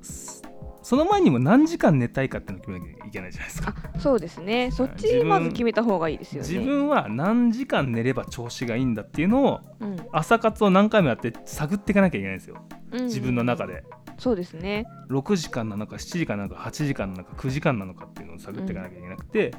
[0.00, 0.42] す
[0.82, 3.74] その前にも何時間寝たいかっていうのを決めなきゃいけないじゃないですか。
[3.94, 4.70] あそうですね。
[4.70, 6.48] そっちまず決めた方がいいですよね。
[6.48, 9.96] 自分は何時間寝れば調子がいいんだっていうのをうん。
[10.12, 12.56] 朝活を何回もやって探っていかなきゃいけないんですよ。
[12.92, 13.82] うん自分の中で
[14.18, 14.86] そうですね。
[15.10, 19.54] 6時間なのか7時間なのか8時間なのか9時間なのかっていうのを探っていかなきゃいけなくて、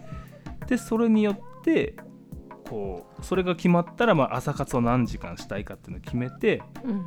[0.68, 1.95] でそれによって
[2.70, 7.06] こうそれが決まったらまあ朝活を何時間したいかっていうのを決めてうん。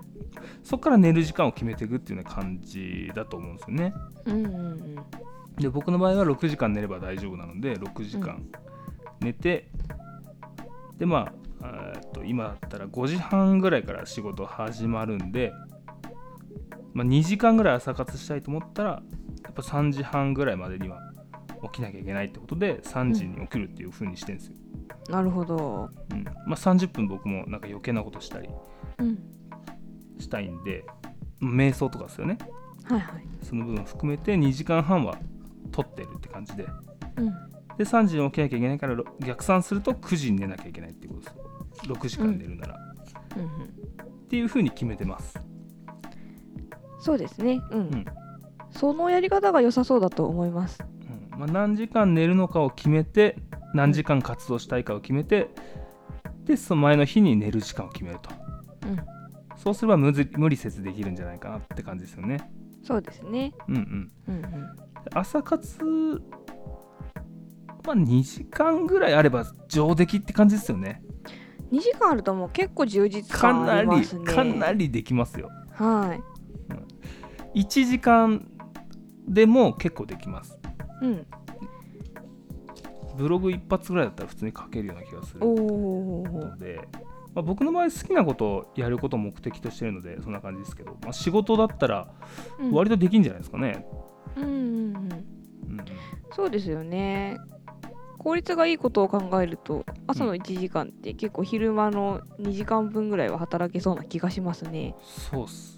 [0.63, 3.95] そこから寝る時間を決めていくっていうような感じだと思うんですよね。
[4.27, 4.95] うんうんうん。
[5.57, 8.47] で僕の場合は6時間寝れば大丈夫なので6時間
[9.21, 9.69] 寝て、
[10.97, 15.53] でまあえーっと今だったら5時半ぐらいから仕事始まるんで、
[16.95, 18.91] まあ、2時間ぐらい朝活したいと思ったら
[19.45, 21.01] やっぱ3時半ぐらいまでには
[21.65, 24.55] 起きなきゃいけないってことで3時に起きるっていう風にしてるんですよ。
[25.11, 25.91] なるほど。
[26.13, 26.25] うん。
[26.25, 28.49] まあ、30分僕もなんか余計なことしたり
[28.99, 29.19] うん。
[30.19, 30.85] したいんで
[31.41, 32.39] 瞑想とかですよね。
[32.85, 33.27] はいはい。
[33.43, 35.17] その部分含めて2時間半は
[35.73, 36.67] 取ってるって感じで。
[37.17, 37.49] うん。
[37.79, 41.35] で3時に起きなきゃいけないからろ逆算すると9時に寝なきゃいけないってことです
[41.87, 42.79] 6時間寝るなら、
[43.37, 43.49] うんうん。
[43.49, 45.39] っていう風に決めてます、
[47.01, 47.61] そうですね。
[47.71, 48.05] うん、うん。
[48.71, 50.79] そのやり方が良さそうだと思います。
[51.33, 51.39] うん。
[51.39, 53.37] まあ、何時間寝るのかを決めて
[53.75, 55.51] 何時間活動したいかを決めて
[56.45, 58.31] でその前の日に寝る時間を決めると。
[58.87, 58.99] うん。
[59.57, 62.39] そうすれば無ず無理せずできるんじゃないかなって感じですよね。
[62.83, 63.53] そうですね。
[63.69, 64.13] うんうん。
[64.29, 64.69] うんうん。
[65.15, 65.85] 朝活
[67.85, 71.03] まあ2時間ぐらいあれば上出来って感じですよね。
[71.73, 74.25] 2時間あるともう結構充実か感あなりりますね。
[74.25, 75.51] かなりできますよ。
[75.73, 76.38] はい
[77.55, 78.49] 1時間
[79.27, 80.59] でも結構できます。
[81.03, 81.27] うん。
[83.17, 86.89] ブログ一発ぐらいだったら普通に書けるような気がするので、
[87.35, 92.07] まあ、僕の場合好きなことをやることを目的としてるのでそんな感じですけど、まあ、仕事だったら
[92.71, 93.85] 割とできんじゃないですかね、
[94.37, 94.93] うんうんうんうん。
[94.93, 95.87] うんうん。
[96.33, 97.39] そうですよね。
[98.19, 104.95] 効率がいいことを考えると朝の1時間って結構昼間の2時間分ぐらいは働けそうな気がしますね。
[105.31, 105.78] そうっす、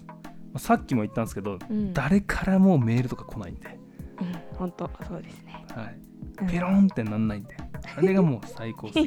[0.57, 3.79] さっきも言ったんですけどうん、誰からもメールとか来ないんで、
[4.19, 5.65] うん、本当そうですね。
[5.75, 5.97] はい、
[6.41, 6.47] うん。
[6.47, 7.55] ペロンってなんないんで。
[7.97, 8.89] あれがもう最高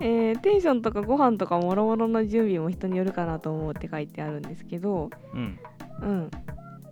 [0.00, 5.58] えーテンションとかご飯とかもろもろの準備も人によるかなと思うって書いてあるんですけど、うん。
[6.02, 6.30] うん、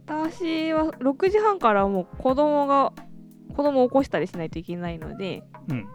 [0.06, 2.92] 私は6時半からもう子供が
[3.54, 5.86] 子供を起こしたりしないといけないのでうん。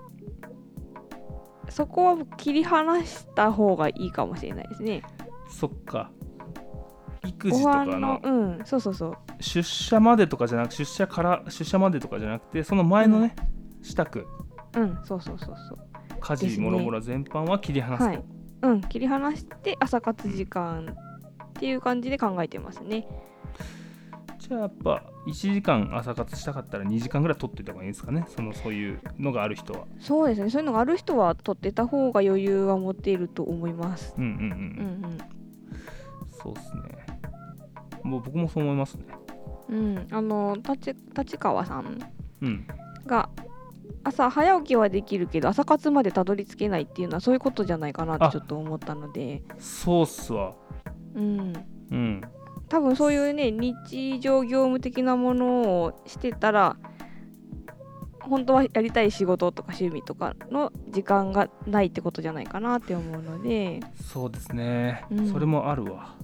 [1.70, 5.04] そこは切り離した方がいいかもしれないですね。
[5.50, 6.12] そっか。
[7.26, 8.30] 育ご児とか飯ののう
[8.62, 9.16] んそうそうそう。
[9.40, 13.36] 出社までとかじゃなく出社から出社までとかじゃなくてその前のね、
[13.82, 14.26] 支度。
[14.76, 15.78] うんそうそうそうそう。
[16.20, 18.24] 家事もろもろ全般は切り離すと、はい。
[18.64, 20.96] うん切り離して朝活時間
[21.44, 23.08] っていう感じで考えてますね。
[24.40, 28.26] じゃあやっぱ1時間朝活したかったら2時間ぐらい取っておいた方がいいんですかね。
[28.28, 29.86] そのそういうのがある人は。
[30.00, 30.50] そうですね。
[30.50, 34.14] そういうのがある人は取ってた方が余裕は持っていると思います。
[34.18, 35.12] うんうんうん、うん。
[35.12, 35.18] うん
[36.40, 36.82] そうっすね。
[38.04, 39.06] もう僕もそう思いますね。
[39.70, 42.00] うん、あの立立川さん
[42.42, 42.68] うん。
[43.06, 43.30] が
[44.04, 50.54] 朝早起きはできるけど朝活までたどり着けないっていうのはそういうことじゃないかなってあちょっと思ったので、そうっすわ。
[51.16, 51.54] うん、
[51.92, 52.22] うん
[52.70, 56.78] 多分そういうね日常業務的なものをしてたら
[58.28, 63.80] 本当はやりたい仕事とか趣味とかの時間がないってことじゃないかなって思うので。
[64.02, 65.32] そうですね、うん。
[65.32, 66.16] それもあるわ。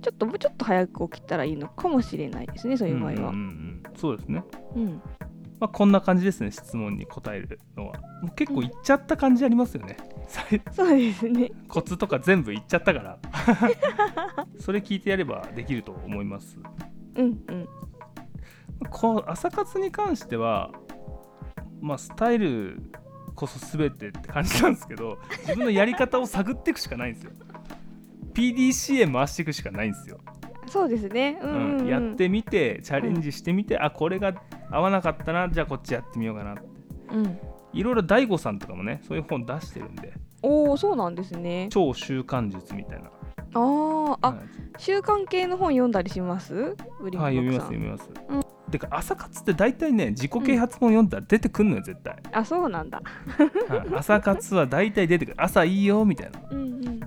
[0.00, 3.12] ちょっともうちょっと早く起きたらいいのかもしれないですねそういう場合は。
[3.12, 3.82] んうんうんうん。
[3.96, 4.42] そうですね。
[4.74, 5.02] うん
[5.60, 8.00] まあこんな感じですね質問に答えるのは。
[8.22, 9.96] もう結構いっちゃった感じありますよね、
[10.72, 11.50] そうですね。
[11.68, 13.18] コツとか全部いっちゃったから。
[14.58, 16.58] それ聞いてやればできると思います。
[17.16, 17.68] うんうん。
[18.90, 20.70] こう朝活に関しては
[21.80, 22.80] まあスタイル
[23.34, 27.32] こそ全てって感じなんですけど自分のやり方を探っていくしかないんですよ。
[28.32, 30.20] PDCA 回していくしかないんですよ、
[30.70, 31.38] そうですね。
[31.42, 34.32] うんうんうん、うんやってみてチャレンジしてみて、あこれが
[34.70, 36.62] 合わなかったなじゃあこっちやってみようかなって
[37.12, 37.38] うん。
[37.72, 40.12] いろいろ DAIGO さんとかもねそういう本出してるんで
[40.42, 41.68] おお、そうなんですね。
[41.70, 43.10] 超習慣術みたいな
[43.54, 44.38] あーあ、はい
[44.78, 46.54] 習慣系の本読んだりします？
[46.54, 48.10] はい、読みます読みます。
[48.28, 53.02] うんてか朝活って大体ね自己啓発本読んだら出てくんのよ絶対、あ、そうなんだ。
[53.68, 57.00] はい朝活は大体出てくる朝いいよみたいなうんうん。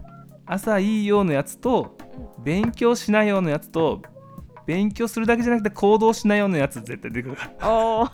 [0.54, 1.97] 朝いいよのやつと
[2.43, 4.01] 勉強しないよのやつと
[4.68, 7.36] 勉強するだけじゃなくて行動しないよのやつ絶対出てくる。
[7.36, 8.12] から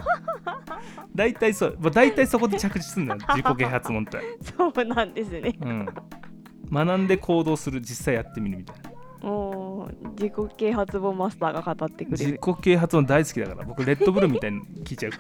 [1.14, 1.78] 大体そう。
[1.80, 3.22] もう大体そこで着地するんだよ。
[3.36, 4.20] 自己啓発本って、
[4.58, 5.54] そうなんですね。
[5.62, 5.88] うん、
[6.72, 9.30] 学んで行動する実際やってみるみたいな。
[9.30, 12.40] おお、自己啓発本マスターが語ってくれ自る。
[12.40, 15.12] 己啓発本大好きだから僕レッドブルみたいに聞いちゃう。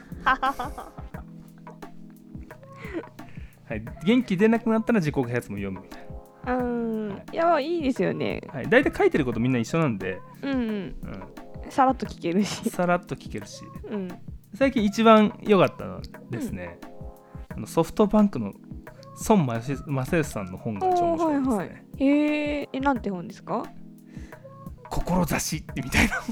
[3.67, 6.07] はい、元気出なくなったら自己啓発も読むみたい
[6.47, 6.98] うん。
[7.31, 8.41] いや、いいですよね。
[8.47, 10.59] な、はい、大体書いてることみんな一緒なんで、うんうん。
[10.59, 10.95] うん、
[11.69, 12.69] さらっと聞けるし。
[12.69, 14.07] さらっと聞けるしうん。
[14.55, 16.79] 最近一番良かったのはですね、
[17.49, 18.53] あのソフトバンクの
[19.27, 23.63] 孫正義さんの本が一番面白いですね、はいはいへえ、え、なんて本ですか？
[24.89, 26.15] 志ってみたいな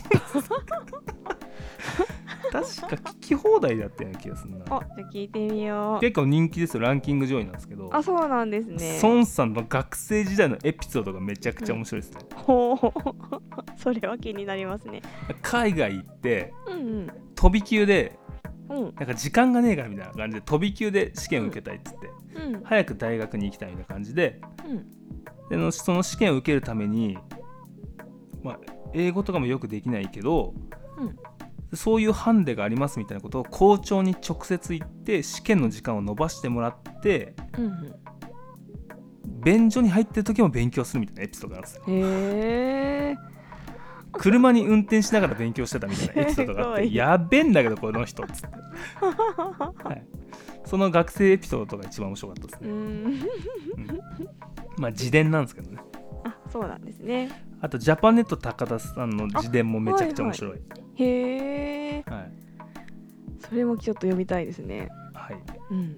[2.52, 6.00] 確か聞き放題だったような気がするなあ、じゃあ聞いてみよう。
[6.00, 9.00] 結構人気ですよランキング上位なんですけどあ、そうなんですね。
[9.04, 12.78] 孫さんの学生時代のエピソードがめちゃくちゃ面白いですね、ほう。
[13.78, 15.02] それは気になりますね。
[15.42, 18.18] 海外行ってうん飛び級で
[18.70, 18.78] うん。
[18.78, 18.96] うん。
[18.96, 22.10] なんか時間がねえからみたいな感じで飛び級で試験を受けたいっつって、
[22.48, 22.64] うん。
[22.64, 24.86] 早く大学に行きたいみたいな感じでうん。
[25.50, 27.18] でのその試験を受けるために、
[28.44, 28.60] まあ、
[28.94, 30.54] 英語とかもよくできないけど、
[30.98, 31.18] うん
[31.74, 37.96] そういうハンデがありますみたいなことを校長に直接言って試験の時間を延ばしてもらってうん。
[39.44, 43.18] 便所に入ってる時も勉強するみたいなエピソードがあるんですよへえ。
[44.14, 48.58] 車に運転しながら勉強してたみたいなエピソードがあって やべえんだけどこの人っつって、
[49.84, 50.08] はい、
[50.66, 52.78] その学生エピソードが一番面白かったですね、うん。
[52.78, 53.20] うん
[54.80, 55.80] まあ自伝なんですけどね
[56.24, 57.30] あ、そうなんですね。
[57.62, 60.62] あとジャパネット高田さんの自伝もめちゃくちゃ面白い
[60.98, 62.04] へえ。
[62.08, 62.48] はい
[63.40, 64.90] それもちょっと読みたいですね。
[65.14, 65.38] はい
[65.72, 65.96] うん。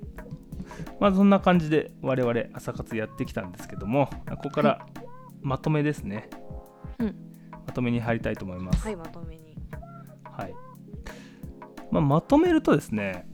[1.00, 4.86] まあそんな感じで我々朝活やってきたんですけどもここから
[5.42, 6.30] まとめですね、
[7.00, 7.16] うん
[7.66, 9.58] まとめに入りたいと思います、はい、まとめに。
[10.24, 10.54] はい
[11.92, 13.28] まあ、まとめるとですね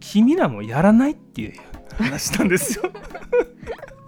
[0.00, 1.60] 君らもやらないっていう
[1.96, 3.00] 話なんですよま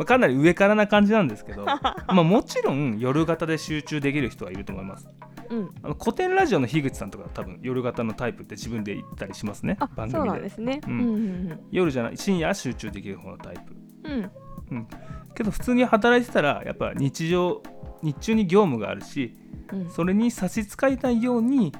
[0.00, 1.78] あかなり上からな感じなんですけど、 ま
[2.08, 5.08] あ、もちろん夜型で集中できる人はいると思います。
[5.50, 5.70] うん。
[5.82, 10.28] あの古典ラジオの樋口さんとか多分夜型のタイプって自分で言ったりしますね番組で。
[10.30, 10.80] なんですね。
[10.86, 11.06] ううんんう
[11.54, 11.60] ん。
[11.70, 13.76] 夜じゃない深夜集中できる方のタイプ。
[14.04, 14.30] うん。
[14.70, 14.86] うん。
[15.34, 17.62] けど普通に働いてたらやっぱ日常
[18.02, 19.36] 日中に業務があるし
[19.70, 19.90] うん。
[19.90, 21.74] それに差し支えないように、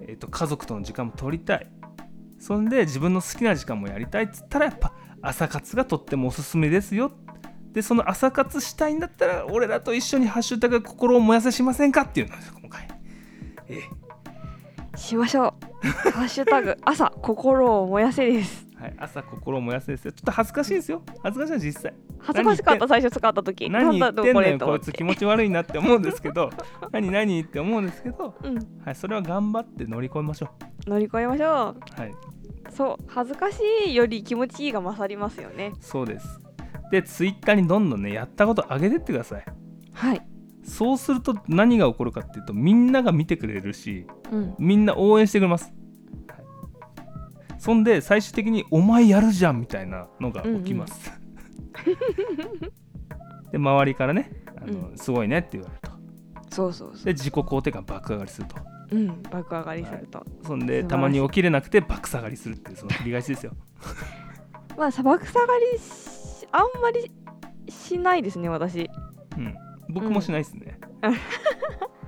[0.00, 1.66] えー、と家族との時間も取りたい。
[2.38, 7.12] そんで自分の好きな時間もやりたいっつったらやっぱ朝活がとってもおすすめですよ
[7.72, 12.88] でその朝活したいんだったら俺らと一緒に「ハッシュタグ心を燃やせしませんか?」っていうのです今回
[13.68, 14.02] ええ
[14.96, 15.88] しましょう。
[16.12, 18.68] ハッシュタグ朝心を燃やせです。
[18.76, 23.70] はい、朝心を燃やせですよちょっと恥ずかしいですよ恥ずかしいの実際恥ずかしかった最初使った時。
[23.70, 26.50] 何言ってんのよこいつ気持ち悪いなって思うんですけど
[26.90, 30.48] 何何って思うんですけど、うんはい、それは頑張って乗り越えましょ
[30.86, 31.80] 乗り越えましょう。
[31.96, 32.14] うはい
[32.70, 35.72] そう恥ずかしいより気持ちいいが勝りますよね。
[35.80, 36.40] そうです
[36.92, 39.44] でツイッターにどんどんねやったこと上げてってください。
[39.94, 40.22] はい。
[40.62, 44.54] そうすると何が起こるかっていうとみんなが見てくれるしうん。
[44.58, 45.72] みんな応援してくれます、
[46.28, 46.36] は
[47.56, 47.58] い。
[47.58, 51.10] そんで最終的に「お前やるじゃん」みたいなのが起きます、
[53.50, 56.54] で周りからねあの、うすごいねって言われると。
[56.54, 57.04] そうそうそう。
[57.06, 58.56] で自己肯定感爆上がりすると。
[58.92, 60.26] うん爆上がりすると。
[60.42, 63.52] そんでたまに起きれなくて爆下がりするっていうその繰り返しですよ。
[64.76, 66.21] まあ砂漠下がりし
[66.52, 67.10] あんまり
[67.68, 68.90] しないですね私。
[69.36, 69.54] うん
[69.88, 70.78] 僕もしないですね、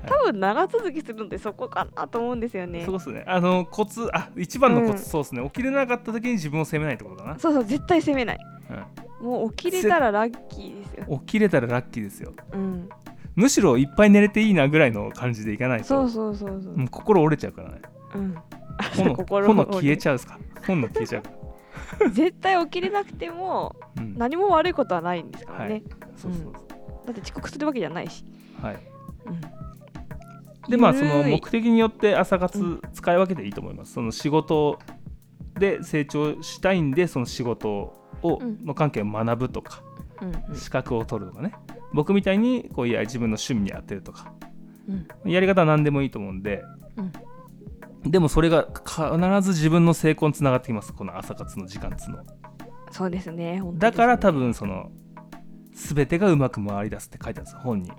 [0.07, 2.99] 多分長続きするのってそこかなと思うんですよねそう。
[2.99, 8.39] ですねあのコツあ一番のコツ、うんそうですね起きれなかった時に自分を責めないってことかな、そうそう絶対責めない。
[8.71, 11.19] うんもう起きれたらラッキーですよ。
[11.21, 12.89] 起きれたらラッキーですようん。
[13.35, 16.89] むしろいっぱい寝れていいなぐらいの感じでいかないとそうそうそうそう。
[16.91, 17.83] 心折れちゃうからね
[18.15, 18.35] うん。
[18.97, 20.39] 炎 心炎消えちゃうっすか？
[20.67, 21.23] 炎消えちゃう
[22.13, 25.83] 絶対起きれなくてもうん、何も悪いことはないんですからね。
[26.17, 26.53] そうそう
[27.07, 28.25] だって遅刻するわけじゃないし。
[28.61, 28.79] はい。
[29.27, 29.41] うん。
[30.71, 34.79] でまあその目的によって朝活う使い分けていいと思います、その仕事
[35.59, 37.71] で成長したいんでその仕事
[38.23, 38.65] をうん。
[38.65, 39.83] の関係を学ぶとか、
[40.23, 41.55] うん資格を取るとかね。
[41.93, 44.33] 僕みたいにこういや自分の趣味に当てるとか。
[45.25, 45.31] うん。
[45.31, 46.63] やり方は何でもいいと思うんで、
[48.05, 49.07] でもそれが必
[49.43, 52.25] ず自分の成功につながってきますこの朝活の時間っつうのは
[52.91, 53.59] そうですね。
[53.61, 54.31] 本当だから多。
[54.31, 54.93] 分その
[55.73, 57.91] 全てがうまく回り出すって書いてあるんです本に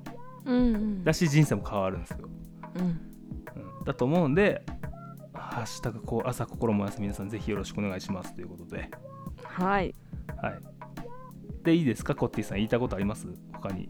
[0.45, 1.03] うんうん。
[1.03, 2.29] だし人生も変わるんですよ、
[2.75, 2.81] うん。
[2.81, 2.87] う
[3.81, 4.63] ん、だと思うんで
[5.33, 8.89] 「ハッシュタグこう朝心燃やす皆さんぜひよろしくお願いします」ということで
[9.43, 9.93] はい。
[10.37, 10.59] はい
[11.63, 12.13] でいいですか？
[12.13, 13.27] コッティさん言いたいことあります？
[13.53, 13.89] 他に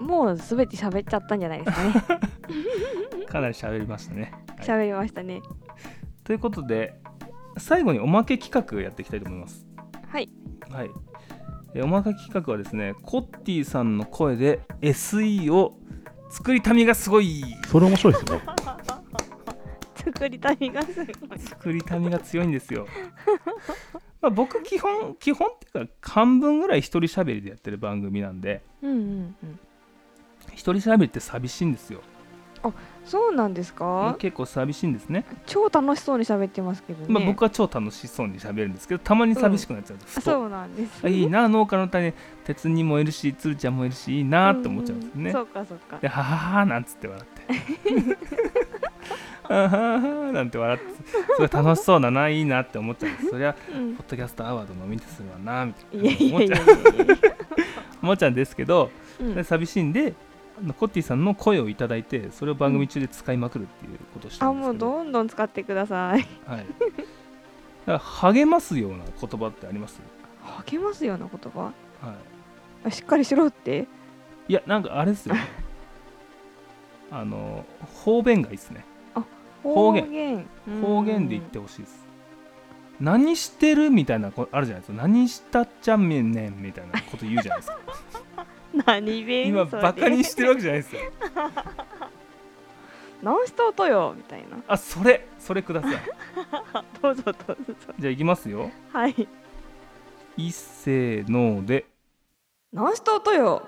[0.00, 2.04] もうすべて喋っちゃったんじゃないですかね。
[3.28, 5.40] かなり喋りましたね、はい喋りましたね。
[6.24, 7.00] ということで
[7.56, 9.66] 最後におまけ企画やっていきたいと思います
[10.08, 10.28] はい。
[10.70, 10.90] はい
[11.74, 15.78] えおまけ企画はですねコッティさんの声で SE を
[16.30, 18.40] 作りたみがすごいそれ面白いですね。
[19.96, 21.38] 作りたいがすごい。
[21.38, 22.86] 作りたみが強いんですよ
[24.20, 29.60] まあ僕基本基本っていうか半分ぐらい一人喋りでやってる番組なんでうんうんうん。
[30.52, 32.00] 一人喋りって寂しいんですよ
[33.08, 34.14] そうなんですか？
[34.18, 37.06] 結構寂しいんですね、超楽しそうに喋ってますけどね。
[37.08, 41.00] まあ、僕は超楽しそうに喋るんですけどたまに寂しくなっちゃうんです、ふとあそうなんです。
[41.04, 45.98] あいいな農家の種鉄人もいるしつるちゃんもいるし いいなって思っちゃうんですね、そうかそうか。
[46.00, 48.16] ではははなんつって笑って
[49.50, 51.02] あはははなんて笑ってす
[51.38, 56.58] ごい楽しそうだないいなって思っちゃうんですそりゃうんポッドキャストアワードのみでするわなみたいな思っちゃ。
[58.02, 58.90] 思っちゃうんですけど、
[59.20, 60.14] うんで寂しいんで
[60.76, 64.78] コッティさんの声をいただいてそれを番組中で使いまくるっていうことをしてるあもうん。
[64.78, 66.26] ですけど、どんどん使ってください。
[66.46, 66.64] はい、だか
[67.86, 70.00] ら励ますような言葉ってあります、
[70.66, 71.60] 励ますような言葉？
[71.60, 71.72] は
[72.84, 73.86] あしっかりしろって？
[74.48, 75.34] い、いやなんかあれですよ
[77.10, 77.64] あの
[78.04, 78.84] 方便がいいですね。
[79.62, 80.10] 方方言。
[80.10, 80.46] 言。
[80.82, 82.06] 方言で言ってほしいです。
[83.00, 83.90] 何してる？
[83.90, 85.02] みたいなこあるじゃないですか。
[85.02, 87.78] 何したっちゃんめんねんみたいなこと言うじゃないですか。
[87.78, 88.27] うん。
[88.86, 91.00] 何弁今バカにしてるわけじゃないですよ
[93.22, 94.58] 何しとうとよみたいな。
[94.68, 95.96] あそれそれください
[97.02, 97.56] どうぞどうぞ。
[97.98, 99.28] じゃあいきますよはい。
[100.36, 101.86] 一せーので
[102.72, 103.66] 何しとうとよ。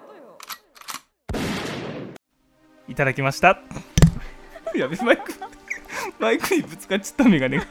[2.86, 3.61] いただきました
[4.74, 5.32] やべマイク
[6.18, 7.64] マイクにぶつかっちゃったメガネが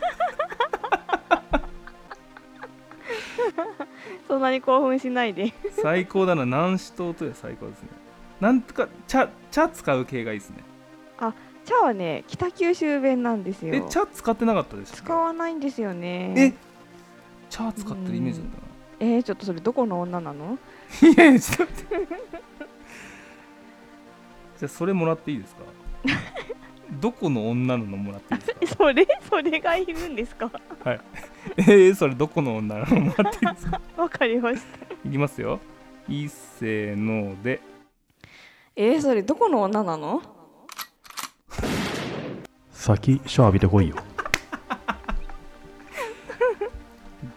[4.30, 5.52] そんなに興奮しないで。
[5.82, 7.90] 最高だな南市島とや最高ですね
[8.40, 10.58] なんとか茶茶使う系がいいですね
[11.66, 13.76] 茶はね北九州弁なんですよ。
[13.76, 16.34] え茶使ってなかったでし使たわないんですよね。
[16.38, 16.54] え
[17.50, 18.64] 茶使ってるイメージだったな
[19.02, 20.58] えー、ちょっとそれどこの女なの？
[21.04, 22.08] いやいやちょっと待って
[24.60, 25.62] じゃあそれもらっていいですか？
[26.92, 28.84] どこの女ののもらっていいですか？
[28.86, 30.52] それそれがいるんですか？
[31.58, 33.82] えー、それどこの女ののもらっていいですか？
[33.98, 35.08] わかりました。
[35.08, 35.60] いきますよ。
[36.08, 37.62] いっせーので。
[38.76, 40.22] えー、それどこの女なの？
[42.72, 43.96] 先シャワー浴びてこいよ。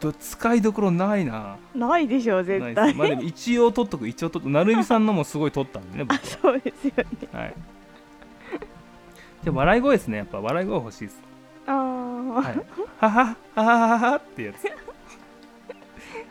[0.00, 1.56] ど使いどころないな。
[1.74, 4.08] ないでしょない絶対まあ一応取っとく。
[4.08, 4.50] 一応取っとく。
[4.52, 6.08] なるみさんのもすごい取ったんでね
[6.42, 7.04] そうですよね。
[7.32, 7.54] はい
[9.42, 10.18] じゃあ笑い声ですね。
[10.18, 11.22] やっぱ笑い声欲しいです。
[11.66, 12.32] あー。
[12.32, 12.82] はい。
[13.02, 14.64] ははははははってやつ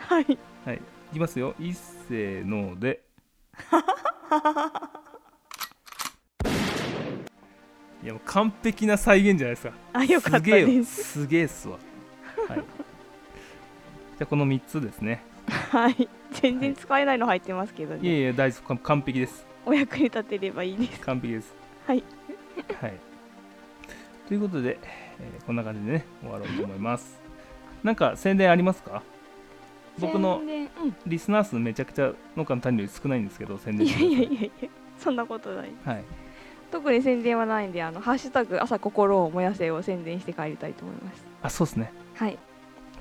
[0.08, 3.02] はいはいいきますよいっせーので
[8.04, 11.78] いやもう完璧な再現じゃないですかあよかったすげえよですすげえっすわ
[12.48, 12.64] はいじゃ
[14.22, 21.54] あこの3つですねはい全然使えないの入ってますけどねいやいや大丈夫完完璧ですお役に立てればいいです完璧です
[21.86, 22.04] はい
[22.82, 22.94] はい。
[24.28, 24.80] ということで、
[25.20, 27.20] えーこんな感じでね終わろうと思います。
[27.84, 29.04] なんか宣伝ありますか？
[30.00, 30.70] 僕の宣伝
[31.06, 35.72] リスナー数めちゃくちゃ農家の種より少ないんですけど宣伝してくださやいやいやいやそんなことない。
[35.86, 36.04] はい。
[36.72, 41.26] 特に宣伝はないんであのハッシュタグ朝心を燃やせを宣伝して帰りたいと思います。
[41.44, 41.92] あそうですね。
[42.16, 42.38] はい。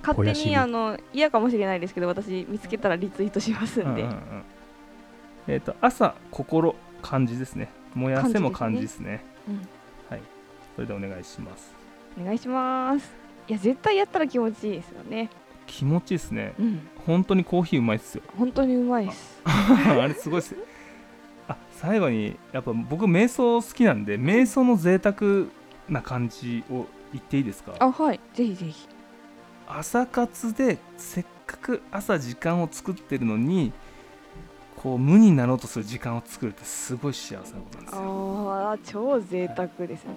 [0.02, 4.20] 勝手肥やしににあの嫌かもしれないですけど私見つけたらリツイートしますんで、うんうんうん。
[5.46, 7.68] えっ、と朝心漢字ですね。
[7.94, 9.68] 燃やせも漢字ですねうん
[10.76, 11.74] それでお願いします。
[12.18, 13.11] お願いします。
[13.48, 15.28] いや絶対やったら気持ちいいですよね。
[15.66, 16.55] 気持ちいいですね。
[16.59, 16.88] うん。
[17.07, 18.22] 本当にコーヒーうまいっすよ。
[18.38, 19.42] 本当にうまいです。
[19.44, 20.55] あれすごいっす。
[21.48, 25.16] あ最後にやっぱ僕瞑想好きなんで瞑想の贅沢
[25.88, 27.72] な感じを言っていいですか？
[27.78, 28.20] あはい。
[28.32, 28.88] ぜひぜひ。
[29.68, 33.72] 朝活でせっかく朝時間を作ってるのに
[34.83, 38.51] こう無になろうとする時間を作るってすごい幸せなことなんですよ。
[38.51, 40.11] ああ超贅沢ですね。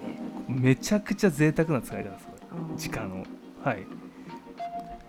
[0.48, 2.26] めちゃくちゃ贅沢な使い方です
[2.78, 3.24] 時間を。
[3.62, 3.86] はい。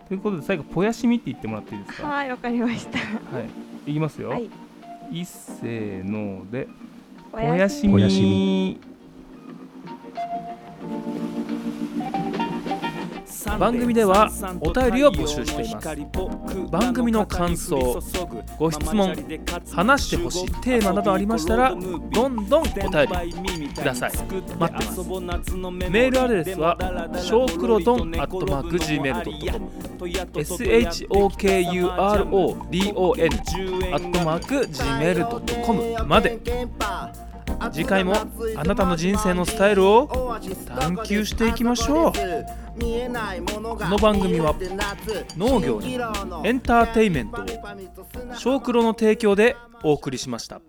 [0.10, 2.08] ということで最後ぽやしみって言ってもらっていいですか？
[2.08, 3.00] はいわかりました。
[3.00, 3.06] は
[3.86, 3.92] い。
[3.92, 4.50] いきますよ、はい。
[5.12, 6.68] いっせーので
[7.32, 8.78] おぽやしみ
[13.58, 14.30] 番組では
[14.62, 15.88] お便りを募集しています。
[16.72, 18.02] 番組の感想
[18.58, 19.16] ご質問
[19.72, 21.80] 話してほしいテーマなどありましたらど
[22.30, 24.12] んどんお便りください。
[24.12, 25.02] 待ってます。
[25.02, 26.78] メールアドレスは
[27.22, 31.06] ショークロドンアットマーク Gmail.com SHOKURODON
[33.94, 36.40] アットマーク Gmail.com まで。
[37.72, 38.16] 次回も
[38.58, 40.38] あなたの人生のスタイルを
[40.78, 42.12] 探求していきましょう
[42.76, 44.54] ここの番組は
[45.38, 47.46] 農業にエンターテインメントを
[48.36, 50.60] 小黒の提供でお送りしました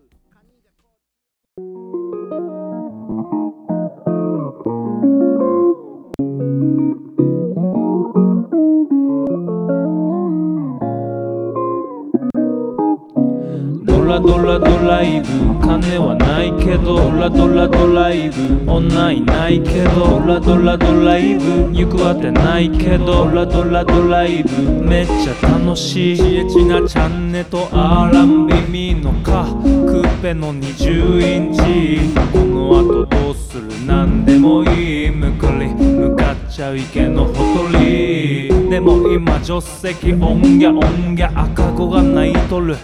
[14.16, 15.26] ラドラドライブ
[15.60, 16.96] 金はないけど。
[16.96, 18.72] ドラドラドライブ。
[18.72, 20.20] 女いないけど。
[20.20, 21.70] ドラドラドライブ。
[21.70, 23.26] 行くあてないけど。
[23.26, 24.62] ドラドラドライブ。
[24.82, 26.16] めっちゃ楽しい。
[26.16, 32.00] ちえちなチャンネルとアーランビミのカクーペの20インチ。
[32.32, 33.84] この後どうする？
[33.84, 35.10] なんでもいい。
[35.10, 38.55] むくり向かっちゃう池のほとり。
[38.68, 42.76] でも今助手席オンギャオンギャ赤子が泣いとる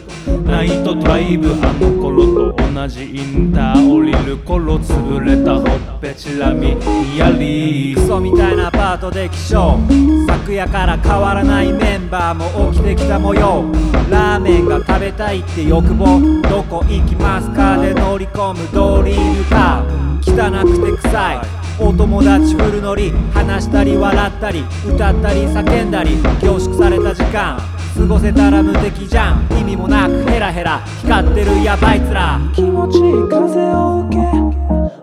[0.44, 9.78] ナイトドライブあの頃と同じインター降りる頃潰れたほっぺちらみにやりクソみたいなパートで起床
[10.26, 13.64] 昨夜から変わらないメンバーも起きてきた模様
[14.10, 17.50] ラーメンが食べたいって欲望どこ行きます。
[17.52, 27.58] かで乗り込むドリームカー汚くて臭いお友達フル乗り話したり笑ったり歌ったり叫んだり凝縮された時間。
[27.94, 29.46] 過ごせたら無敵じゃん。
[29.58, 32.40] 意味もなくヘラヘラ光ってるヤバいつら。
[32.54, 34.22] 気持ちいい風を受け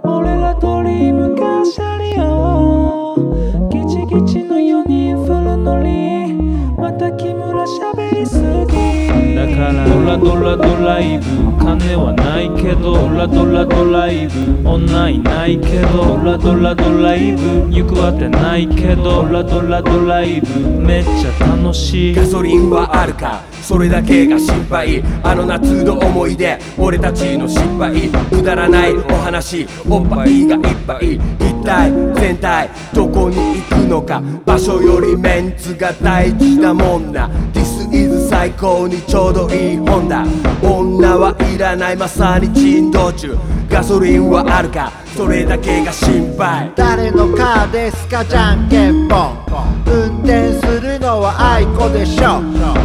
[0.07, 1.18] 俺らドリーム
[10.99, 11.57] ライブ。
[11.57, 14.69] 金はないけどラドラドライブ。
[14.69, 17.73] 女いないけどラドラドライブ。
[17.73, 20.59] 行くあてないけどラドラドライブ。
[20.59, 22.15] めっちゃ楽しい。
[22.15, 23.41] ガソリンはあるか。
[23.61, 25.03] それだけが心配。
[25.23, 26.59] あの夏の思い出。
[26.77, 28.09] 俺たちの失敗。
[28.29, 29.65] くだらないお話。
[29.87, 31.15] おっぱいがいっぱい。
[31.15, 34.21] 一体全体どこに行くのか。
[34.45, 37.29] 場所よりメンツが大事だもんな。
[37.53, 40.25] ディスイズ最高にちょうどいい本だ。
[40.61, 43.35] 女はいらないまさに珍道中。
[43.69, 44.91] ガソリンはあるか。
[45.15, 46.71] それだけが心配。
[46.75, 48.23] 誰のカーですか？
[48.23, 49.45] じゃんけんぽん。
[49.85, 52.41] 運転するのは愛子でしょ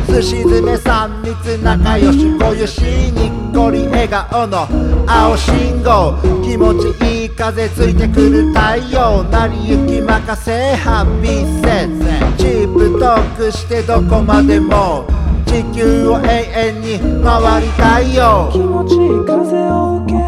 [0.07, 2.39] 寿司詰め3密仲良し。
[2.39, 4.67] こゆしにっこり笑顔の
[5.07, 6.17] 青信号。
[6.43, 9.23] 気持ちいい風ついてくる太陽。
[9.25, 12.05] 成り行き任せハッピーセンス
[12.75, 15.07] 太くしてどこまでも。
[15.47, 16.25] 地球を永
[16.57, 18.51] 遠に回りたいよ。
[18.53, 20.24] 気持ちいい風を受け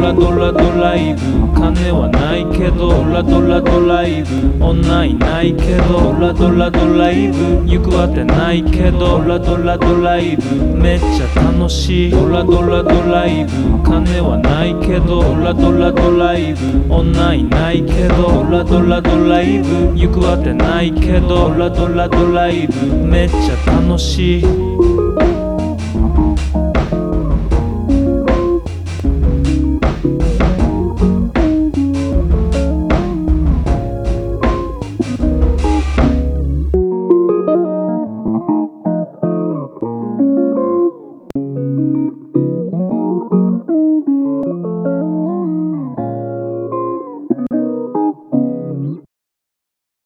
[0.00, 1.20] ラドラドライブ
[1.54, 2.88] 金はないけど。
[2.88, 6.12] ドラドラドライブ女いないけど。
[6.14, 9.18] ドラドラドライブ行くあてないけど。
[9.18, 12.10] ドラドラドライブめっちゃ楽しい。
[12.10, 13.50] ドラドラドライブ
[13.84, 15.22] 金はないけど。
[15.22, 18.44] ドラドラドライブ女いないけど。
[18.44, 21.50] ドラドラドライブ行くあてないけど。
[21.50, 25.39] ドラドラドライブめっちゃ楽しい。